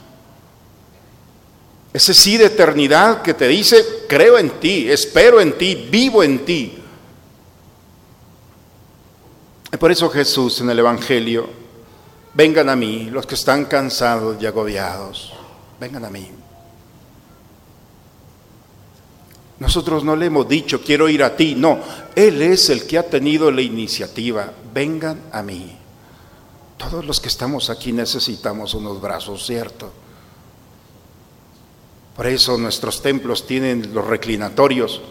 Ese 1.94 2.16
sí 2.16 2.36
de 2.38 2.46
eternidad 2.46 3.22
que 3.22 3.36
te 3.36 3.48
dice, 3.48 3.86
creo 4.08 4.40
en 4.40 4.60
ti, 4.60 4.90
espero 4.90 5.40
en 5.40 5.56
ti, 5.56 5.88
vivo 5.92 6.24
en 6.24 6.44
ti. 6.44 6.80
Y 9.72 9.78
por 9.78 9.92
eso 9.92 10.10
Jesús 10.10 10.62
en 10.62 10.72
el 10.72 10.80
Evangelio, 10.80 11.48
vengan 12.34 12.70
a 12.70 12.76
mí 12.76 13.08
los 13.12 13.28
que 13.28 13.36
están 13.36 13.66
cansados 13.66 14.42
y 14.42 14.48
agobiados, 14.48 15.32
vengan 15.80 16.06
a 16.06 16.10
mí. 16.10 16.39
Nosotros 19.60 20.04
no 20.04 20.16
le 20.16 20.28
hemos 20.28 20.48
dicho, 20.48 20.82
quiero 20.82 21.10
ir 21.10 21.24
a 21.24 21.36
ti. 21.36 21.54
No, 21.56 21.80
Él 22.16 22.42
es 22.42 22.70
el 22.70 22.88
que 22.88 22.98
ha 22.98 23.04
tenido 23.04 23.52
la 23.52 23.62
iniciativa. 23.62 24.52
Vengan 24.74 25.22
a 25.32 25.44
mí. 25.44 25.78
Todos 26.78 27.06
los 27.06 27.20
que 27.20 27.28
estamos 27.28 27.70
aquí 27.70 27.92
necesitamos 27.92 28.74
unos 28.74 29.02
brazos, 29.02 29.46
¿cierto? 29.46 29.92
Por 32.16 32.28
eso 32.28 32.58
nuestros 32.58 33.02
templos 33.02 33.46
tienen 33.46 33.94
los 33.94 34.08
reclinatorios. 34.08 35.02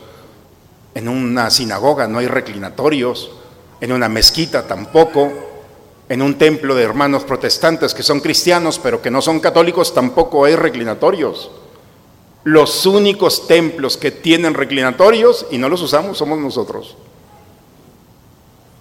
En 0.95 1.09
una 1.09 1.51
sinagoga 1.51 2.09
no 2.09 2.19
hay 2.19 2.27
reclinatorios, 2.27 3.31
en 3.81 3.93
una 3.93 4.09
mezquita 4.09 4.67
tampoco, 4.67 5.31
en 6.09 6.23
un 6.23 6.39
templo 6.39 6.75
de 6.75 6.85
hermanos 6.85 7.25
protestantes 7.25 7.93
que 7.93 8.03
son 8.03 8.21
cristianos 8.21 8.79
pero 8.79 9.03
que 9.03 9.11
no 9.11 9.21
son 9.21 9.41
católicos 9.41 9.93
tampoco 9.93 10.47
hay 10.47 10.57
reclinatorios. 10.57 11.51
Los 12.49 12.87
únicos 12.87 13.47
templos 13.47 13.99
que 13.99 14.11
tienen 14.11 14.55
reclinatorios 14.55 15.45
y 15.51 15.59
no 15.59 15.69
los 15.69 15.83
usamos 15.83 16.17
somos 16.17 16.39
nosotros. 16.39 16.97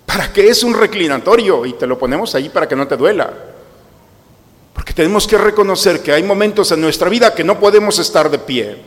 ¿Para 0.05 0.31
qué 0.31 0.47
es 0.47 0.63
un 0.63 0.73
reclinatorio? 0.73 1.65
Y 1.65 1.73
te 1.73 1.85
lo 1.85 1.99
ponemos 1.99 2.33
ahí 2.33 2.47
para 2.47 2.65
que 2.65 2.77
no 2.77 2.87
te 2.87 2.95
duela. 2.95 3.29
Porque 4.73 4.93
tenemos 4.93 5.27
que 5.27 5.37
reconocer 5.37 6.01
que 6.01 6.13
hay 6.13 6.23
momentos 6.23 6.71
en 6.71 6.79
nuestra 6.79 7.09
vida 7.09 7.35
que 7.35 7.43
no 7.43 7.59
podemos 7.59 7.99
estar 7.99 8.31
de 8.31 8.39
pie. 8.39 8.77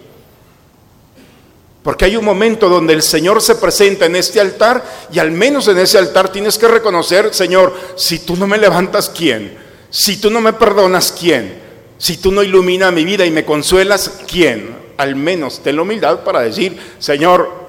Porque 1.82 2.06
hay 2.06 2.16
un 2.16 2.24
momento 2.24 2.70
donde 2.70 2.94
el 2.94 3.02
Señor 3.02 3.42
se 3.42 3.56
presenta 3.56 4.06
en 4.06 4.16
este 4.16 4.40
altar 4.40 4.82
y 5.12 5.18
al 5.18 5.30
menos 5.30 5.68
en 5.68 5.76
ese 5.76 5.98
altar 5.98 6.32
tienes 6.32 6.56
que 6.56 6.68
reconocer, 6.68 7.34
Señor, 7.34 7.74
si 7.96 8.20
tú 8.20 8.34
no 8.34 8.46
me 8.46 8.56
levantas, 8.56 9.10
¿quién? 9.10 9.58
Si 9.90 10.16
tú 10.16 10.30
no 10.30 10.40
me 10.40 10.54
perdonas, 10.54 11.12
¿quién? 11.12 11.69
Si 12.00 12.16
tú 12.16 12.32
no 12.32 12.42
iluminas 12.42 12.94
mi 12.94 13.04
vida 13.04 13.26
y 13.26 13.30
me 13.30 13.44
consuelas, 13.44 14.22
¿quién? 14.26 14.74
Al 14.96 15.16
menos 15.16 15.62
ten 15.62 15.76
la 15.76 15.82
humildad 15.82 16.24
para 16.24 16.40
decir, 16.40 16.80
Señor, 16.98 17.60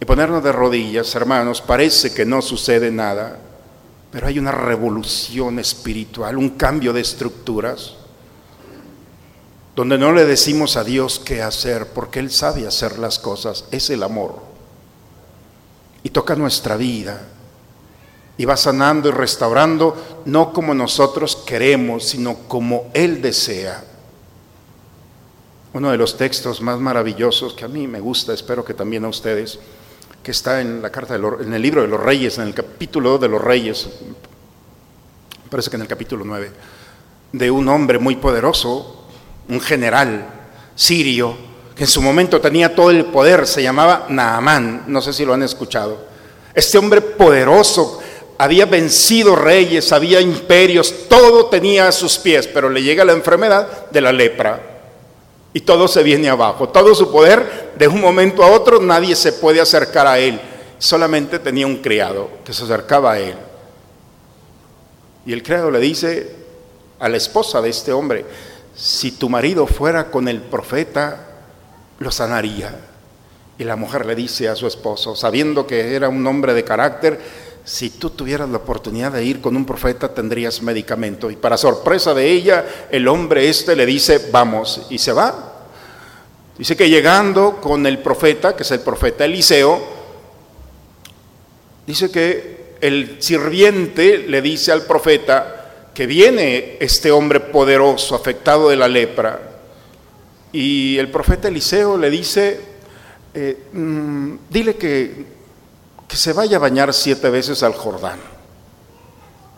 y 0.00 0.04
ponernos 0.04 0.42
de 0.44 0.52
rodillas, 0.52 1.12
hermanos, 1.16 1.60
parece 1.60 2.14
que 2.14 2.24
no 2.24 2.40
sucede 2.40 2.92
nada, 2.92 3.40
pero 4.12 4.28
hay 4.28 4.38
una 4.38 4.52
revolución 4.52 5.58
espiritual, 5.58 6.38
un 6.38 6.50
cambio 6.50 6.92
de 6.92 7.00
estructuras, 7.00 7.94
donde 9.74 9.98
no 9.98 10.12
le 10.12 10.24
decimos 10.24 10.76
a 10.76 10.84
Dios 10.84 11.18
qué 11.18 11.42
hacer, 11.42 11.88
porque 11.88 12.20
Él 12.20 12.30
sabe 12.30 12.68
hacer 12.68 13.00
las 13.00 13.18
cosas, 13.18 13.64
es 13.72 13.90
el 13.90 14.04
amor. 14.04 14.40
Y 16.04 16.10
toca 16.10 16.36
nuestra 16.36 16.76
vida, 16.76 17.31
y 18.36 18.44
va 18.44 18.56
sanando 18.56 19.08
y 19.08 19.12
restaurando, 19.12 20.22
no 20.24 20.52
como 20.52 20.74
nosotros 20.74 21.36
queremos, 21.46 22.04
sino 22.04 22.34
como 22.48 22.90
Él 22.94 23.20
desea. 23.20 23.84
Uno 25.74 25.90
de 25.90 25.96
los 25.96 26.16
textos 26.16 26.60
más 26.60 26.78
maravillosos 26.78 27.54
que 27.54 27.64
a 27.64 27.68
mí 27.68 27.86
me 27.86 28.00
gusta, 28.00 28.32
espero 28.32 28.64
que 28.64 28.74
también 28.74 29.04
a 29.04 29.08
ustedes, 29.08 29.58
que 30.22 30.30
está 30.30 30.60
en 30.60 30.82
la 30.82 30.90
carta 30.90 31.16
en 31.16 31.52
el 31.52 31.62
libro 31.62 31.82
de 31.82 31.88
los 31.88 32.00
Reyes, 32.00 32.38
en 32.38 32.44
el 32.44 32.54
capítulo 32.54 33.18
de 33.18 33.28
los 33.28 33.40
Reyes, 33.40 33.88
parece 35.50 35.70
que 35.70 35.76
en 35.76 35.82
el 35.82 35.88
capítulo 35.88 36.24
9, 36.24 36.50
de 37.32 37.50
un 37.50 37.68
hombre 37.68 37.98
muy 37.98 38.16
poderoso, 38.16 39.06
un 39.48 39.60
general 39.60 40.26
sirio, 40.74 41.36
que 41.74 41.84
en 41.84 41.88
su 41.88 42.02
momento 42.02 42.40
tenía 42.40 42.74
todo 42.74 42.90
el 42.90 43.06
poder, 43.06 43.46
se 43.46 43.62
llamaba 43.62 44.06
Naamán, 44.08 44.84
no 44.88 45.00
sé 45.00 45.12
si 45.12 45.24
lo 45.24 45.32
han 45.32 45.42
escuchado. 45.42 46.06
Este 46.54 46.76
hombre 46.76 47.00
poderoso 47.00 48.01
había 48.42 48.66
vencido 48.66 49.36
reyes, 49.36 49.92
había 49.92 50.20
imperios, 50.20 51.08
todo 51.08 51.46
tenía 51.46 51.86
a 51.86 51.92
sus 51.92 52.18
pies, 52.18 52.48
pero 52.48 52.68
le 52.68 52.82
llega 52.82 53.04
la 53.04 53.12
enfermedad 53.12 53.88
de 53.90 54.00
la 54.00 54.10
lepra 54.10 54.60
y 55.52 55.60
todo 55.60 55.86
se 55.86 56.02
viene 56.02 56.28
abajo. 56.28 56.68
Todo 56.68 56.92
su 56.96 57.12
poder, 57.12 57.70
de 57.78 57.86
un 57.86 58.00
momento 58.00 58.42
a 58.42 58.50
otro, 58.50 58.80
nadie 58.80 59.14
se 59.14 59.32
puede 59.32 59.60
acercar 59.60 60.08
a 60.08 60.18
él. 60.18 60.40
Solamente 60.80 61.38
tenía 61.38 61.68
un 61.68 61.76
criado 61.76 62.30
que 62.44 62.52
se 62.52 62.64
acercaba 62.64 63.12
a 63.12 63.20
él. 63.20 63.36
Y 65.24 65.32
el 65.32 65.44
criado 65.44 65.70
le 65.70 65.78
dice 65.78 66.34
a 66.98 67.08
la 67.08 67.18
esposa 67.18 67.62
de 67.62 67.70
este 67.70 67.92
hombre, 67.92 68.24
si 68.74 69.12
tu 69.12 69.28
marido 69.28 69.68
fuera 69.68 70.10
con 70.10 70.26
el 70.26 70.40
profeta, 70.40 71.28
lo 72.00 72.10
sanaría. 72.10 72.74
Y 73.56 73.62
la 73.62 73.76
mujer 73.76 74.04
le 74.04 74.16
dice 74.16 74.48
a 74.48 74.56
su 74.56 74.66
esposo, 74.66 75.14
sabiendo 75.14 75.64
que 75.64 75.94
era 75.94 76.08
un 76.08 76.26
hombre 76.26 76.54
de 76.54 76.64
carácter, 76.64 77.20
si 77.64 77.90
tú 77.90 78.10
tuvieras 78.10 78.48
la 78.48 78.58
oportunidad 78.58 79.12
de 79.12 79.24
ir 79.24 79.40
con 79.40 79.56
un 79.56 79.64
profeta 79.64 80.12
tendrías 80.12 80.62
medicamento. 80.62 81.30
Y 81.30 81.36
para 81.36 81.56
sorpresa 81.56 82.12
de 82.12 82.30
ella, 82.30 82.64
el 82.90 83.06
hombre 83.06 83.48
este 83.48 83.76
le 83.76 83.86
dice, 83.86 84.28
vamos, 84.32 84.86
y 84.90 84.98
se 84.98 85.12
va. 85.12 85.52
Dice 86.58 86.76
que 86.76 86.88
llegando 86.88 87.60
con 87.60 87.86
el 87.86 87.98
profeta, 87.98 88.56
que 88.56 88.62
es 88.62 88.70
el 88.72 88.80
profeta 88.80 89.24
Eliseo, 89.24 89.80
dice 91.86 92.10
que 92.10 92.76
el 92.80 93.22
sirviente 93.22 94.18
le 94.18 94.42
dice 94.42 94.72
al 94.72 94.82
profeta 94.82 95.90
que 95.94 96.06
viene 96.06 96.78
este 96.80 97.10
hombre 97.10 97.38
poderoso, 97.40 98.14
afectado 98.14 98.68
de 98.70 98.76
la 98.76 98.88
lepra. 98.88 99.40
Y 100.52 100.98
el 100.98 101.08
profeta 101.10 101.48
Eliseo 101.48 101.96
le 101.96 102.10
dice, 102.10 102.60
eh, 103.34 103.56
mm, 103.72 104.34
dile 104.50 104.74
que, 104.76 105.31
que 106.12 106.18
se 106.18 106.34
vaya 106.34 106.58
a 106.58 106.60
bañar 106.60 106.92
siete 106.92 107.30
veces 107.30 107.62
al 107.62 107.72
Jordán, 107.72 108.20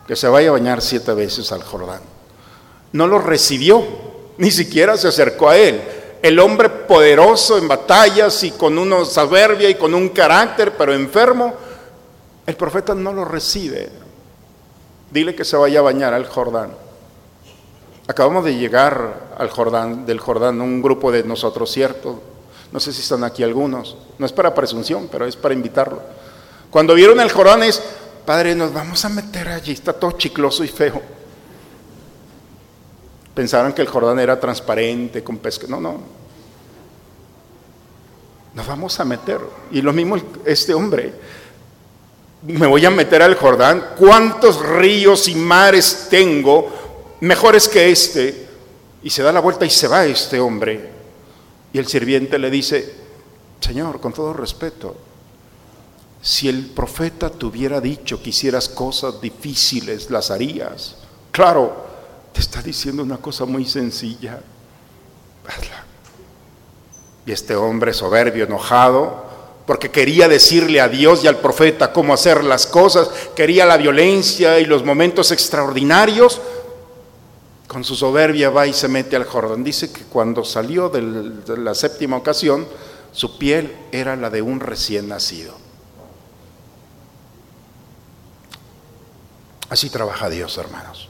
que 0.07 0.15
se 0.15 0.29
vaya 0.29 0.51
a 0.51 0.53
bañar 0.53 0.81
siete 0.81 1.13
veces 1.13 1.51
al 1.51 1.65
Jordán. 1.65 2.01
No 2.93 3.09
lo 3.09 3.19
recibió, 3.19 3.85
ni 4.39 4.53
siquiera 4.53 4.97
se 4.97 5.09
acercó 5.09 5.49
a 5.49 5.57
él. 5.57 5.83
El 6.23 6.39
hombre 6.39 6.69
poderoso 6.69 7.59
en 7.59 7.67
batallas 7.67 8.45
y 8.45 8.53
con 8.53 8.79
una 8.79 9.05
soberbia 9.05 9.69
y 9.69 9.75
con 9.75 9.95
un 9.95 10.11
carácter, 10.11 10.77
pero 10.79 10.95
enfermo, 10.95 11.55
el 12.47 12.55
profeta 12.55 12.95
no 12.95 13.13
lo 13.13 13.25
recibe. 13.25 13.91
Dile 15.11 15.35
que 15.35 15.45
se 15.45 15.57
vaya 15.57 15.81
a 15.81 15.83
bañar 15.83 16.15
al 16.15 16.29
Jordán. 16.29 16.71
Acabamos 18.07 18.45
de 18.45 18.57
llegar 18.57 19.33
al 19.37 19.51
Jordán, 19.51 20.07
del 20.07 20.21
Jordán, 20.21 20.61
un 20.61 20.81
grupo 20.81 21.11
de 21.11 21.25
nosotros, 21.25 21.69
¿cierto? 21.73 22.23
No 22.71 22.79
sé 22.79 22.93
si 22.93 23.01
están 23.01 23.25
aquí 23.25 23.43
algunos. 23.43 23.97
No 24.19 24.25
es 24.25 24.33
para 24.33 24.55
presunción, 24.55 25.09
pero 25.11 25.27
es 25.27 25.35
para 25.35 25.53
invitarlo. 25.53 26.24
Cuando 26.75 26.95
vieron 26.95 27.21
el 27.21 27.31
Jordán 27.31 27.63
es, 27.63 27.81
Padre, 28.27 28.53
nos 28.53 28.73
vamos 28.73 29.05
a 29.05 29.09
meter 29.09 29.47
allí, 29.47 29.71
está 29.71 29.93
todo 29.93 30.11
chicloso 30.19 30.65
y 30.65 30.67
feo. 30.67 31.01
Pensaron 33.33 33.73
que 33.73 33.81
el 33.81 33.87
Jordán 33.87 34.19
era 34.19 34.41
transparente, 34.41 35.23
con 35.23 35.39
pesca. 35.39 35.69
No, 35.69 35.81
no. 35.81 36.01
Nos 38.55 38.67
vamos 38.67 38.99
a 38.99 39.05
meter. 39.05 39.39
Y 39.71 39.83
lo 39.83 39.93
mismo 39.93 40.17
este 40.45 40.75
hombre. 40.75 41.13
Me 42.43 42.67
voy 42.67 42.85
a 42.85 42.91
meter 42.91 43.23
al 43.23 43.37
Jordán. 43.37 43.91
¿Cuántos 43.97 44.61
ríos 44.61 45.29
y 45.29 45.37
mares 45.37 46.09
tengo 46.11 46.73
mejores 47.21 47.69
que 47.69 47.89
este. 47.89 48.49
Y 49.01 49.11
se 49.11 49.23
da 49.23 49.31
la 49.31 49.39
vuelta 49.39 49.65
y 49.65 49.71
se 49.71 49.87
va 49.87 50.07
este 50.07 50.41
hombre. 50.41 50.91
Y 51.73 51.79
el 51.79 51.87
sirviente 51.87 52.37
le 52.37 52.51
dice, 52.51 52.97
Señor, 53.61 54.01
con 54.01 54.13
todo 54.13 54.33
respeto, 54.33 54.97
si 56.25 56.49
el 56.49 56.65
profeta 56.65 57.29
te 57.29 57.45
hubiera 57.45 57.83
dicho 57.83 58.23
que 58.23 58.31
hicieras 58.31 58.71
cosas 58.71 59.21
difíciles, 59.21 60.09
las 60.09 60.31
harías. 60.31 60.97
Claro, 61.31 61.85
te 62.33 62.41
está 62.41 62.63
diciendo 62.63 63.03
una 63.03 63.19
cosa 63.19 63.45
muy 63.45 63.67
sencilla. 63.67 64.41
Y 67.27 67.31
este 67.31 67.55
hombre 67.55 67.93
soberbio, 67.93 68.45
enojado, 68.45 69.23
porque 69.67 69.91
quería 69.91 70.27
decirle 70.27 70.81
a 70.81 70.89
Dios 70.89 71.23
y 71.23 71.27
al 71.27 71.41
profeta 71.41 71.93
cómo 71.93 72.15
hacer 72.15 72.43
las 72.43 72.67
cosas, 72.67 73.11
quería 73.37 73.67
la 73.67 73.77
violencia 73.77 74.59
y 74.59 74.65
los 74.65 74.83
momentos 74.83 75.31
extraordinarios, 75.31 76.41
con 77.69 77.85
su 77.85 77.95
soberbia 77.95 78.49
va 78.49 78.67
y 78.67 78.73
se 78.73 78.89
mete 78.89 79.15
al 79.15 79.25
Jordán. 79.25 79.63
Dice 79.63 79.93
que 79.93 80.05
cuando 80.05 80.43
salió 80.43 80.89
de 80.89 81.59
la 81.59 81.75
séptima 81.75 82.17
ocasión, 82.17 82.67
su 83.13 83.37
piel 83.37 83.77
era 83.93 84.17
la 84.17 84.31
de 84.31 84.41
un 84.41 84.61
recién 84.61 85.09
nacido. 85.09 85.64
Así 89.71 89.91
trabaja 89.91 90.29
Dios, 90.29 90.57
hermanos. 90.59 91.09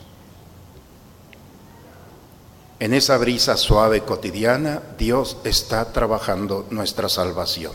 En 2.81 2.93
esa 2.93 3.17
brisa 3.19 3.57
suave 3.57 4.03
cotidiana, 4.03 4.83
Dios 4.99 5.39
está 5.45 5.93
trabajando 5.93 6.67
nuestra 6.71 7.09
salvación, 7.09 7.73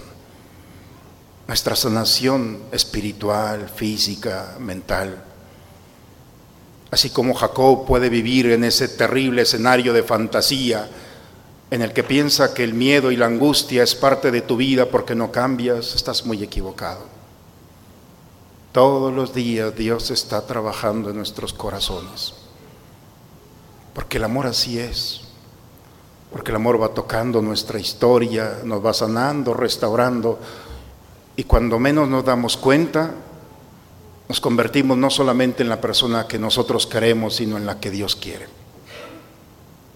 nuestra 1.47 1.75
sanación 1.75 2.59
espiritual, 2.71 3.69
física, 3.69 4.55
mental. 4.59 5.23
Así 6.91 7.09
como 7.09 7.33
Jacob 7.33 7.85
puede 7.85 8.09
vivir 8.09 8.51
en 8.51 8.63
ese 8.63 8.87
terrible 8.87 9.43
escenario 9.43 9.93
de 9.93 10.03
fantasía 10.03 10.89
en 11.71 11.81
el 11.81 11.93
que 11.93 12.03
piensa 12.03 12.53
que 12.53 12.63
el 12.63 12.73
miedo 12.73 13.11
y 13.11 13.15
la 13.15 13.27
angustia 13.27 13.83
es 13.83 13.95
parte 13.95 14.31
de 14.31 14.41
tu 14.41 14.57
vida 14.57 14.87
porque 14.87 15.15
no 15.15 15.31
cambias, 15.31 15.95
estás 15.95 16.25
muy 16.25 16.43
equivocado. 16.43 17.18
Todos 18.71 19.13
los 19.13 19.33
días 19.33 19.75
Dios 19.75 20.11
está 20.11 20.45
trabajando 20.45 21.09
en 21.09 21.17
nuestros 21.17 21.53
corazones. 21.53 22.33
Porque 23.93 24.17
el 24.17 24.23
amor 24.23 24.47
así 24.47 24.79
es. 24.79 25.21
Porque 26.31 26.51
el 26.51 26.57
amor 26.57 26.81
va 26.81 26.93
tocando 26.93 27.41
nuestra 27.41 27.79
historia, 27.79 28.59
nos 28.63 28.85
va 28.85 28.93
sanando, 28.93 29.53
restaurando. 29.53 30.39
Y 31.35 31.43
cuando 31.45 31.79
menos 31.79 32.07
nos 32.07 32.23
damos 32.23 32.55
cuenta, 32.57 33.15
nos 34.27 34.39
convertimos 34.39 34.97
no 34.97 35.09
solamente 35.09 35.63
en 35.63 35.69
la 35.69 35.81
persona 35.81 36.27
que 36.27 36.37
nosotros 36.37 36.85
queremos, 36.85 37.37
sino 37.37 37.57
en 37.57 37.65
la 37.65 37.79
que 37.79 37.89
Dios 37.89 38.15
quiere. 38.15 38.47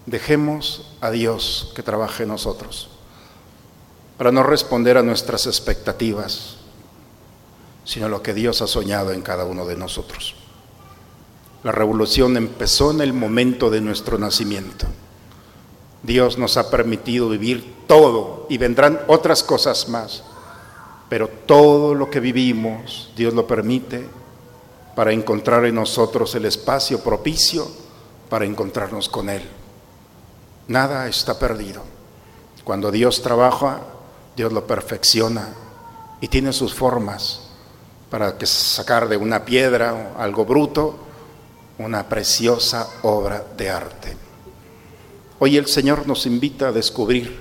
Dejemos 0.06 0.90
a 1.00 1.10
Dios 1.10 1.72
que 1.76 1.82
trabaje 1.82 2.24
en 2.24 2.30
nosotros 2.30 2.88
para 4.18 4.32
no 4.32 4.42
responder 4.42 4.96
a 4.96 5.02
nuestras 5.02 5.46
expectativas, 5.46 6.56
sino 7.84 8.08
lo 8.08 8.22
que 8.22 8.34
Dios 8.34 8.62
ha 8.62 8.66
soñado 8.66 9.12
en 9.12 9.22
cada 9.22 9.44
uno 9.44 9.66
de 9.66 9.76
nosotros. 9.76 10.34
La 11.62 11.72
revolución 11.72 12.36
empezó 12.36 12.90
en 12.90 13.00
el 13.00 13.12
momento 13.12 13.70
de 13.70 13.80
nuestro 13.80 14.18
nacimiento. 14.18 14.86
Dios 16.02 16.36
nos 16.36 16.56
ha 16.56 16.70
permitido 16.70 17.28
vivir 17.28 17.84
todo 17.86 18.46
y 18.50 18.58
vendrán 18.58 19.00
otras 19.06 19.42
cosas 19.42 19.88
más, 19.88 20.24
pero 21.08 21.28
todo 21.28 21.94
lo 21.94 22.10
que 22.10 22.20
vivimos, 22.20 23.10
Dios 23.16 23.32
lo 23.32 23.46
permite 23.46 24.06
para 24.94 25.12
encontrar 25.12 25.64
en 25.64 25.76
nosotros 25.76 26.34
el 26.34 26.44
espacio 26.44 27.00
propicio 27.00 27.66
para 28.28 28.44
encontrarnos 28.44 29.08
con 29.08 29.30
Él. 29.30 29.42
Nada 30.68 31.08
está 31.08 31.38
perdido. 31.38 31.82
Cuando 32.64 32.90
Dios 32.90 33.22
trabaja, 33.22 33.80
Dios 34.36 34.52
lo 34.52 34.66
perfecciona 34.66 35.48
y 36.20 36.28
tiene 36.28 36.52
sus 36.52 36.74
formas 36.74 37.43
para 38.14 38.38
que 38.38 38.46
sacar 38.46 39.08
de 39.08 39.16
una 39.16 39.44
piedra 39.44 40.12
algo 40.16 40.44
bruto 40.44 40.96
una 41.78 42.08
preciosa 42.08 42.88
obra 43.02 43.44
de 43.56 43.68
arte. 43.68 44.16
Hoy 45.40 45.56
el 45.56 45.66
Señor 45.66 46.06
nos 46.06 46.24
invita 46.24 46.68
a 46.68 46.72
descubrir 46.72 47.36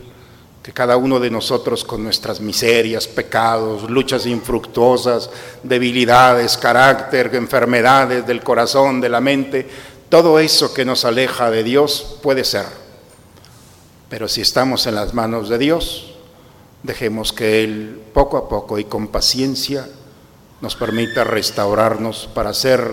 que 0.64 0.74
cada 0.74 0.98
uno 0.98 1.20
de 1.20 1.30
nosotros 1.30 1.84
con 1.84 2.04
nuestras 2.04 2.42
miserias, 2.42 3.08
pecados, 3.08 3.88
luchas 3.88 4.26
infructuosas, 4.26 5.30
debilidades, 5.62 6.58
carácter, 6.58 7.36
enfermedades 7.36 8.26
del 8.26 8.42
corazón, 8.42 9.00
de 9.00 9.10
la 9.10 9.22
mente, 9.22 9.70
todo 10.10 10.40
eso 10.40 10.74
que 10.74 10.86
nos 10.86 11.06
aleja 11.06 11.52
de 11.52 11.64
Dios 11.64 12.18
puede 12.24 12.44
ser. 12.44 12.66
Pero 14.10 14.28
si 14.28 14.42
estamos 14.42 14.88
en 14.88 14.96
las 14.96 15.14
manos 15.14 15.50
de 15.50 15.60
Dios, 15.60 16.16
dejemos 16.82 17.32
que 17.32 17.64
Él 17.64 18.02
poco 18.12 18.38
a 18.38 18.50
poco 18.50 18.80
y 18.80 18.86
con 18.86 19.10
paciencia 19.10 19.88
nos 20.64 20.78
permita 20.78 21.26
restaurarnos 21.26 22.30
para 22.34 22.52
hacer 22.52 22.90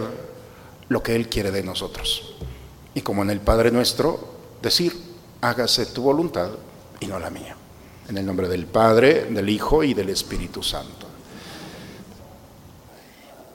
lo 0.88 1.04
que 1.04 1.14
Él 1.14 1.28
quiere 1.28 1.52
de 1.52 1.62
nosotros. 1.62 2.34
Y 2.94 3.02
como 3.02 3.22
en 3.22 3.30
el 3.30 3.38
Padre 3.38 3.70
nuestro, 3.70 4.18
decir, 4.60 4.92
hágase 5.40 5.86
tu 5.86 6.02
voluntad 6.02 6.50
y 6.98 7.06
no 7.06 7.20
la 7.20 7.30
mía. 7.30 7.54
En 8.08 8.18
el 8.18 8.26
nombre 8.26 8.48
del 8.48 8.66
Padre, 8.66 9.26
del 9.26 9.48
Hijo 9.48 9.84
y 9.84 9.94
del 9.94 10.08
Espíritu 10.08 10.64
Santo. 10.64 11.06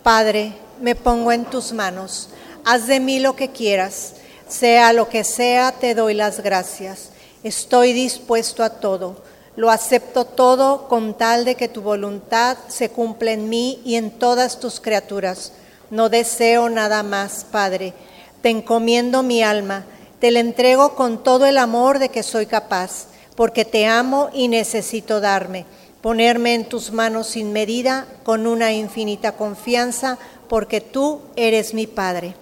Padre, 0.02 0.54
me 0.80 0.96
pongo 0.96 1.34
en 1.34 1.44
tus 1.44 1.74
manos. 1.74 2.30
Haz 2.64 2.88
de 2.88 3.02
mí 3.02 3.20
lo 3.20 3.36
que 3.36 3.52
quieras. 3.52 4.14
Sea 4.48 4.94
lo 4.94 5.10
que 5.10 5.26
sea, 5.26 5.74
te 5.74 5.94
doy 5.94 6.14
las 6.14 6.40
gracias. 6.40 7.10
Estoy 7.44 7.92
dispuesto 7.92 8.64
a 8.64 8.70
todo. 8.70 9.22
Lo 9.56 9.72
acepto 9.72 10.26
todo 10.26 10.88
con 10.88 11.14
tal 11.14 11.46
de 11.46 11.56
que 11.56 11.68
tu 11.68 11.82
voluntad 11.82 12.58
se 12.68 12.90
cumpla 12.90 13.32
en 13.32 13.50
mí 13.50 13.82
y 13.86 13.96
en 13.96 14.12
todas 14.12 14.60
tus 14.60 14.80
criaturas. 14.80 15.54
No 15.90 16.10
deseo 16.10 16.70
nada 16.70 17.04
más, 17.04 17.46
Padre. 17.50 17.94
Te 18.42 18.50
encomiendo 18.50 19.24
mi 19.24 19.44
alma. 19.44 19.86
Te 20.20 20.32
la 20.32 20.40
entrego 20.40 20.96
con 20.96 21.24
todo 21.24 21.46
el 21.46 21.58
amor 21.58 22.00
de 22.00 22.10
que 22.10 22.24
soy 22.24 22.46
capaz 22.46 23.08
porque 23.36 23.66
te 23.66 23.86
amo 23.86 24.30
y 24.34 24.48
necesito 24.48 25.20
darme, 25.20 25.66
ponerme 26.02 26.56
en 26.56 26.68
tus 26.68 26.92
manos 26.92 27.28
sin 27.28 27.52
medida, 27.52 28.08
con 28.24 28.48
una 28.48 28.72
infinita 28.72 29.34
confianza, 29.34 30.18
porque 30.48 30.82
tú 30.82 31.22
eres 31.36 31.74
mi 31.74 31.86
Padre. 31.86 32.36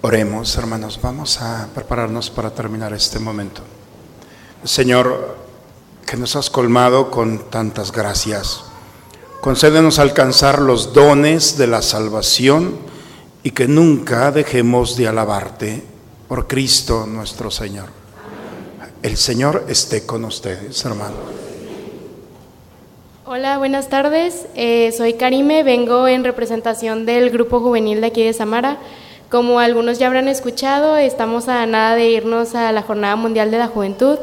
Oremos, 0.00 0.56
hermanos, 0.56 0.98
vamos 1.00 1.40
a 1.40 1.68
prepararnos 1.74 2.30
para 2.30 2.50
terminar 2.50 2.92
este 2.92 3.18
momento. 3.18 3.62
Señor, 4.64 5.36
que 6.06 6.16
nos 6.16 6.36
has 6.36 6.50
colmado 6.50 7.10
con 7.10 7.50
tantas 7.50 7.92
gracias, 7.92 8.64
concédenos 9.40 9.98
alcanzar 9.98 10.60
los 10.60 10.92
dones 10.92 11.56
de 11.56 11.66
la 11.66 11.82
salvación 11.82 12.76
y 13.42 13.50
que 13.50 13.66
nunca 13.68 14.30
dejemos 14.30 14.96
de 14.96 15.08
alabarte 15.08 15.82
por 16.28 16.46
Cristo 16.46 17.06
nuestro 17.06 17.50
Señor. 17.50 17.86
El 19.02 19.16
Señor 19.16 19.64
esté 19.68 20.06
con 20.06 20.24
ustedes, 20.24 20.84
hermano. 20.84 21.16
Hola, 23.24 23.58
buenas 23.58 23.88
tardes. 23.88 24.46
Eh, 24.54 24.92
soy 24.96 25.14
Karime, 25.14 25.62
vengo 25.62 26.06
en 26.06 26.22
representación 26.22 27.06
del 27.06 27.30
Grupo 27.30 27.60
Juvenil 27.60 28.00
de 28.00 28.08
aquí 28.08 28.22
de 28.22 28.32
Samara. 28.32 28.78
Como 29.30 29.58
algunos 29.58 29.98
ya 29.98 30.06
habrán 30.08 30.28
escuchado, 30.28 30.98
estamos 30.98 31.48
a 31.48 31.64
nada 31.66 31.96
de 31.96 32.10
irnos 32.10 32.54
a 32.54 32.70
la 32.72 32.82
Jornada 32.82 33.16
Mundial 33.16 33.50
de 33.50 33.58
la 33.58 33.68
Juventud 33.68 34.18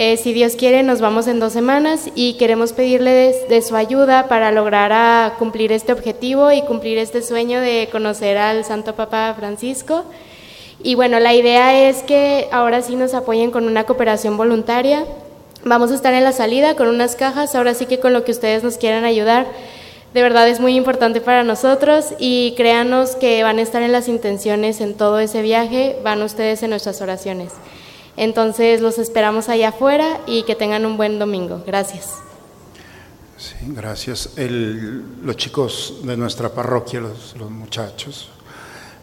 Eh, 0.00 0.16
si 0.16 0.32
Dios 0.32 0.54
quiere, 0.54 0.84
nos 0.84 1.00
vamos 1.00 1.26
en 1.26 1.40
dos 1.40 1.52
semanas 1.52 2.08
y 2.14 2.34
queremos 2.34 2.72
pedirle 2.72 3.34
de, 3.48 3.62
su 3.62 3.74
ayuda 3.74 4.28
para 4.28 4.52
lograr 4.52 4.92
a 4.92 5.34
cumplir 5.40 5.72
este 5.72 5.92
objetivo 5.92 6.52
y 6.52 6.62
cumplir 6.62 6.98
este 6.98 7.20
sueño 7.20 7.60
de 7.60 7.88
conocer 7.90 8.38
al 8.38 8.64
Santo 8.64 8.94
Papa 8.94 9.34
Francisco. 9.36 10.04
Y 10.84 10.94
bueno, 10.94 11.18
la 11.18 11.34
idea 11.34 11.88
es 11.88 12.04
que 12.04 12.46
ahora 12.52 12.80
sí 12.80 12.94
nos 12.94 13.12
apoyen 13.12 13.50
con 13.50 13.66
una 13.66 13.82
cooperación 13.86 14.36
voluntaria. 14.36 15.04
Vamos 15.64 15.90
a 15.90 15.96
estar 15.96 16.14
en 16.14 16.22
la 16.22 16.30
salida 16.30 16.76
con 16.76 16.86
unas 16.86 17.16
cajas, 17.16 17.56
ahora 17.56 17.74
sí 17.74 17.86
que 17.86 17.98
con 17.98 18.12
lo 18.12 18.22
que 18.22 18.30
ustedes 18.30 18.62
nos 18.62 18.76
quieran 18.76 19.04
ayudar. 19.04 19.48
De 20.14 20.22
verdad 20.22 20.48
es 20.48 20.60
muy 20.60 20.76
importante 20.76 21.20
para 21.20 21.42
nosotros 21.42 22.14
y 22.20 22.54
créanos 22.56 23.16
que 23.16 23.42
van 23.42 23.58
a 23.58 23.62
estar 23.62 23.82
en 23.82 23.90
las 23.90 24.06
intenciones 24.06 24.80
en 24.80 24.94
todo 24.94 25.18
ese 25.18 25.42
viaje, 25.42 25.96
van 26.04 26.22
ustedes 26.22 26.62
en 26.62 26.70
nuestras 26.70 27.00
oraciones. 27.00 27.50
Entonces 28.18 28.80
los 28.80 28.98
esperamos 28.98 29.48
allá 29.48 29.68
afuera 29.68 30.20
y 30.26 30.42
que 30.42 30.56
tengan 30.56 30.84
un 30.84 30.96
buen 30.96 31.18
domingo. 31.18 31.62
Gracias. 31.64 32.14
Sí, 33.36 33.54
gracias. 33.68 34.30
Los 34.36 35.36
chicos 35.36 36.00
de 36.02 36.16
nuestra 36.16 36.48
parroquia, 36.48 37.00
los, 37.00 37.36
los 37.38 37.48
muchachos, 37.48 38.30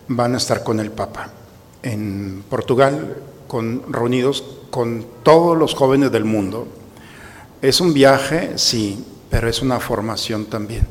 van 0.10 0.34
a 0.34 0.38
estar 0.38 0.64
con 0.64 0.82
el 0.82 0.92
Papa 0.92 1.30
en 1.82 2.44
Portugal, 2.50 3.16
con, 3.48 3.94
reunidos 3.94 4.44
con 4.70 5.06
todos 5.24 5.58
los 5.58 5.74
jóvenes 5.74 6.12
del 6.12 6.26
mundo. 6.26 6.68
Es 7.62 7.80
un 7.80 7.94
viaje, 7.94 8.58
sí, 8.58 9.02
pero 9.30 9.48
es 9.48 9.62
una 9.62 9.80
formación 9.80 10.46
también. 10.46 10.86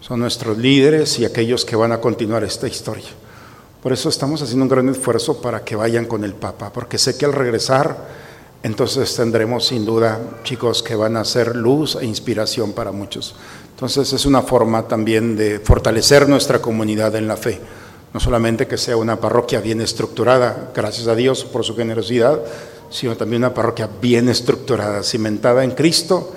Son 0.00 0.18
nuestros 0.18 0.56
líderes 0.56 1.18
y 1.18 1.26
aquellos 1.26 1.66
que 1.66 1.76
van 1.76 1.92
a 1.92 2.00
continuar 2.00 2.42
esta 2.42 2.66
historia. 2.66 3.10
Por 3.82 3.94
eso 3.94 4.10
estamos 4.10 4.42
haciendo 4.42 4.64
un 4.64 4.68
gran 4.68 4.88
esfuerzo 4.90 5.40
para 5.40 5.64
que 5.64 5.74
vayan 5.74 6.04
con 6.04 6.22
el 6.22 6.34
Papa, 6.34 6.70
porque 6.70 6.98
sé 6.98 7.16
que 7.16 7.24
al 7.24 7.32
regresar, 7.32 7.96
entonces 8.62 9.16
tendremos 9.16 9.68
sin 9.68 9.86
duda 9.86 10.20
chicos 10.42 10.82
que 10.82 10.94
van 10.94 11.16
a 11.16 11.24
ser 11.24 11.56
luz 11.56 11.96
e 11.96 12.04
inspiración 12.04 12.72
para 12.72 12.92
muchos. 12.92 13.34
Entonces 13.70 14.12
es 14.12 14.26
una 14.26 14.42
forma 14.42 14.86
también 14.86 15.34
de 15.34 15.60
fortalecer 15.60 16.28
nuestra 16.28 16.60
comunidad 16.60 17.16
en 17.16 17.26
la 17.26 17.38
fe. 17.38 17.58
No 18.12 18.20
solamente 18.20 18.66
que 18.66 18.76
sea 18.76 18.98
una 18.98 19.16
parroquia 19.18 19.62
bien 19.62 19.80
estructurada, 19.80 20.72
gracias 20.74 21.06
a 21.06 21.14
Dios 21.14 21.44
por 21.44 21.64
su 21.64 21.74
generosidad, 21.74 22.38
sino 22.90 23.16
también 23.16 23.44
una 23.44 23.54
parroquia 23.54 23.88
bien 24.02 24.28
estructurada, 24.28 25.02
cimentada 25.02 25.64
en 25.64 25.70
Cristo, 25.70 26.34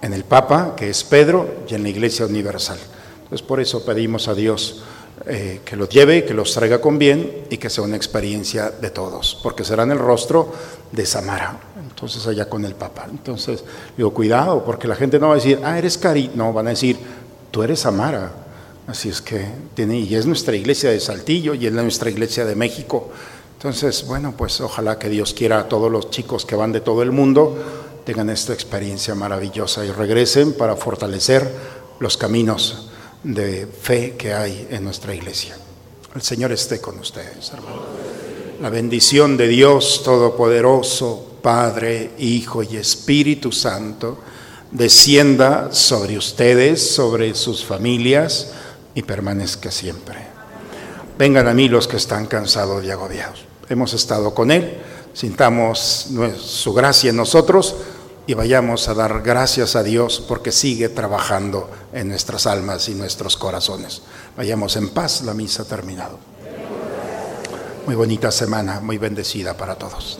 en 0.00 0.12
el 0.12 0.22
Papa, 0.22 0.74
que 0.76 0.90
es 0.90 1.02
Pedro, 1.02 1.48
y 1.68 1.74
en 1.74 1.82
la 1.82 1.88
Iglesia 1.88 2.26
Universal. 2.26 2.78
Entonces 3.24 3.44
por 3.44 3.58
eso 3.58 3.84
pedimos 3.84 4.28
a 4.28 4.34
Dios 4.34 4.84
eh, 5.26 5.60
que 5.64 5.76
los 5.76 5.88
lleve, 5.88 6.24
que 6.24 6.34
los 6.34 6.52
traiga 6.52 6.80
con 6.80 6.98
bien 6.98 7.46
y 7.48 7.56
que 7.56 7.70
sea 7.70 7.84
una 7.84 7.96
experiencia 7.96 8.70
de 8.70 8.90
todos, 8.90 9.38
porque 9.42 9.64
serán 9.64 9.90
el 9.90 9.98
rostro 9.98 10.52
de 10.92 11.06
Samara, 11.06 11.58
entonces 11.82 12.26
allá 12.26 12.48
con 12.48 12.64
el 12.64 12.74
Papa. 12.74 13.06
Entonces, 13.10 13.64
digo, 13.96 14.12
cuidado, 14.12 14.64
porque 14.64 14.88
la 14.88 14.96
gente 14.96 15.18
no 15.18 15.28
va 15.28 15.34
a 15.34 15.36
decir, 15.36 15.60
ah, 15.64 15.78
eres 15.78 15.98
Cari, 15.98 16.32
no, 16.34 16.52
van 16.52 16.66
a 16.66 16.70
decir, 16.70 16.98
tú 17.50 17.62
eres 17.62 17.80
Samara. 17.80 18.32
Así 18.86 19.08
es 19.08 19.22
que 19.22 19.46
tiene, 19.74 19.98
y 19.98 20.14
es 20.14 20.26
nuestra 20.26 20.54
iglesia 20.54 20.90
de 20.90 21.00
Saltillo 21.00 21.54
y 21.54 21.66
es 21.66 21.72
nuestra 21.72 22.10
iglesia 22.10 22.44
de 22.44 22.54
México. 22.54 23.10
Entonces, 23.56 24.06
bueno, 24.06 24.34
pues 24.36 24.60
ojalá 24.60 24.98
que 24.98 25.08
Dios 25.08 25.32
quiera 25.32 25.60
a 25.60 25.68
todos 25.68 25.90
los 25.90 26.10
chicos 26.10 26.44
que 26.44 26.54
van 26.54 26.72
de 26.72 26.80
todo 26.80 27.02
el 27.02 27.12
mundo 27.12 27.56
tengan 28.04 28.28
esta 28.28 28.52
experiencia 28.52 29.14
maravillosa 29.14 29.84
y 29.84 29.90
regresen 29.90 30.52
para 30.52 30.76
fortalecer 30.76 31.50
los 31.98 32.16
caminos 32.16 32.90
de 33.24 33.66
fe 33.66 34.14
que 34.16 34.32
hay 34.34 34.68
en 34.70 34.84
nuestra 34.84 35.14
iglesia. 35.14 35.56
El 36.14 36.22
Señor 36.22 36.52
esté 36.52 36.80
con 36.80 36.98
ustedes, 36.98 37.50
hermano. 37.52 37.82
La 38.60 38.70
bendición 38.70 39.36
de 39.36 39.48
Dios 39.48 40.02
Todopoderoso, 40.04 41.38
Padre, 41.42 42.12
Hijo 42.18 42.62
y 42.62 42.76
Espíritu 42.76 43.50
Santo, 43.50 44.18
descienda 44.70 45.72
sobre 45.72 46.16
ustedes, 46.16 46.94
sobre 46.94 47.34
sus 47.34 47.64
familias 47.64 48.52
y 48.94 49.02
permanezca 49.02 49.70
siempre. 49.70 50.16
Vengan 51.18 51.48
a 51.48 51.54
mí 51.54 51.68
los 51.68 51.88
que 51.88 51.96
están 51.96 52.26
cansados 52.26 52.84
y 52.84 52.90
agobiados. 52.90 53.44
Hemos 53.68 53.92
estado 53.94 54.34
con 54.34 54.50
Él, 54.50 54.78
sintamos 55.14 56.08
su 56.38 56.72
gracia 56.74 57.10
en 57.10 57.16
nosotros 57.16 57.74
y 58.26 58.34
vayamos 58.34 58.88
a 58.88 58.94
dar 58.94 59.22
gracias 59.22 59.76
a 59.76 59.82
Dios 59.82 60.24
porque 60.26 60.52
sigue 60.52 60.88
trabajando 60.88 61.70
en 61.92 62.08
nuestras 62.08 62.46
almas 62.46 62.88
y 62.88 62.94
nuestros 62.94 63.36
corazones. 63.36 64.02
Vayamos 64.36 64.76
en 64.76 64.90
paz, 64.90 65.22
la 65.22 65.34
misa 65.34 65.62
ha 65.62 65.66
terminado. 65.66 66.18
Muy 67.86 67.94
bonita 67.94 68.30
semana, 68.30 68.80
muy 68.80 68.96
bendecida 68.96 69.54
para 69.56 69.74
todos. 69.74 70.18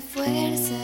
Fuerza, 0.00 0.74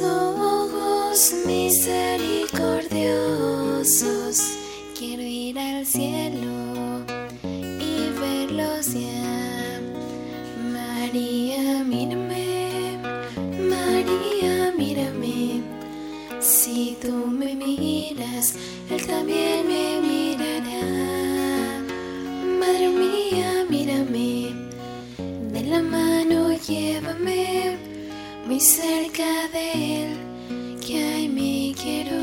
ojos 0.00 1.34
misericordiosos 1.44 4.40
quiero 4.96 5.22
ir 5.22 5.58
al 5.58 5.84
cielo 5.84 7.04
y 7.42 8.08
verlos 8.18 8.94
ya. 8.94 9.80
María, 10.72 11.84
mírame, 11.84 12.96
María, 13.58 14.72
mírame. 14.78 15.60
Si 16.40 16.96
tú 17.02 17.26
me 17.26 17.54
miras, 17.54 18.54
Él 18.88 19.06
también 19.06 19.66
me 19.66 20.00
mirará. 20.00 20.80
Madre 22.60 22.88
mía, 22.88 23.66
mírame, 23.68 24.54
de 25.52 25.62
la 25.64 25.82
mano 25.82 26.56
llévame 26.56 27.41
cerca 28.62 29.48
de 29.52 30.04
Él, 30.04 30.78
que 30.80 30.96
ahí 30.96 31.28
me 31.28 31.74
quiero 31.74 32.21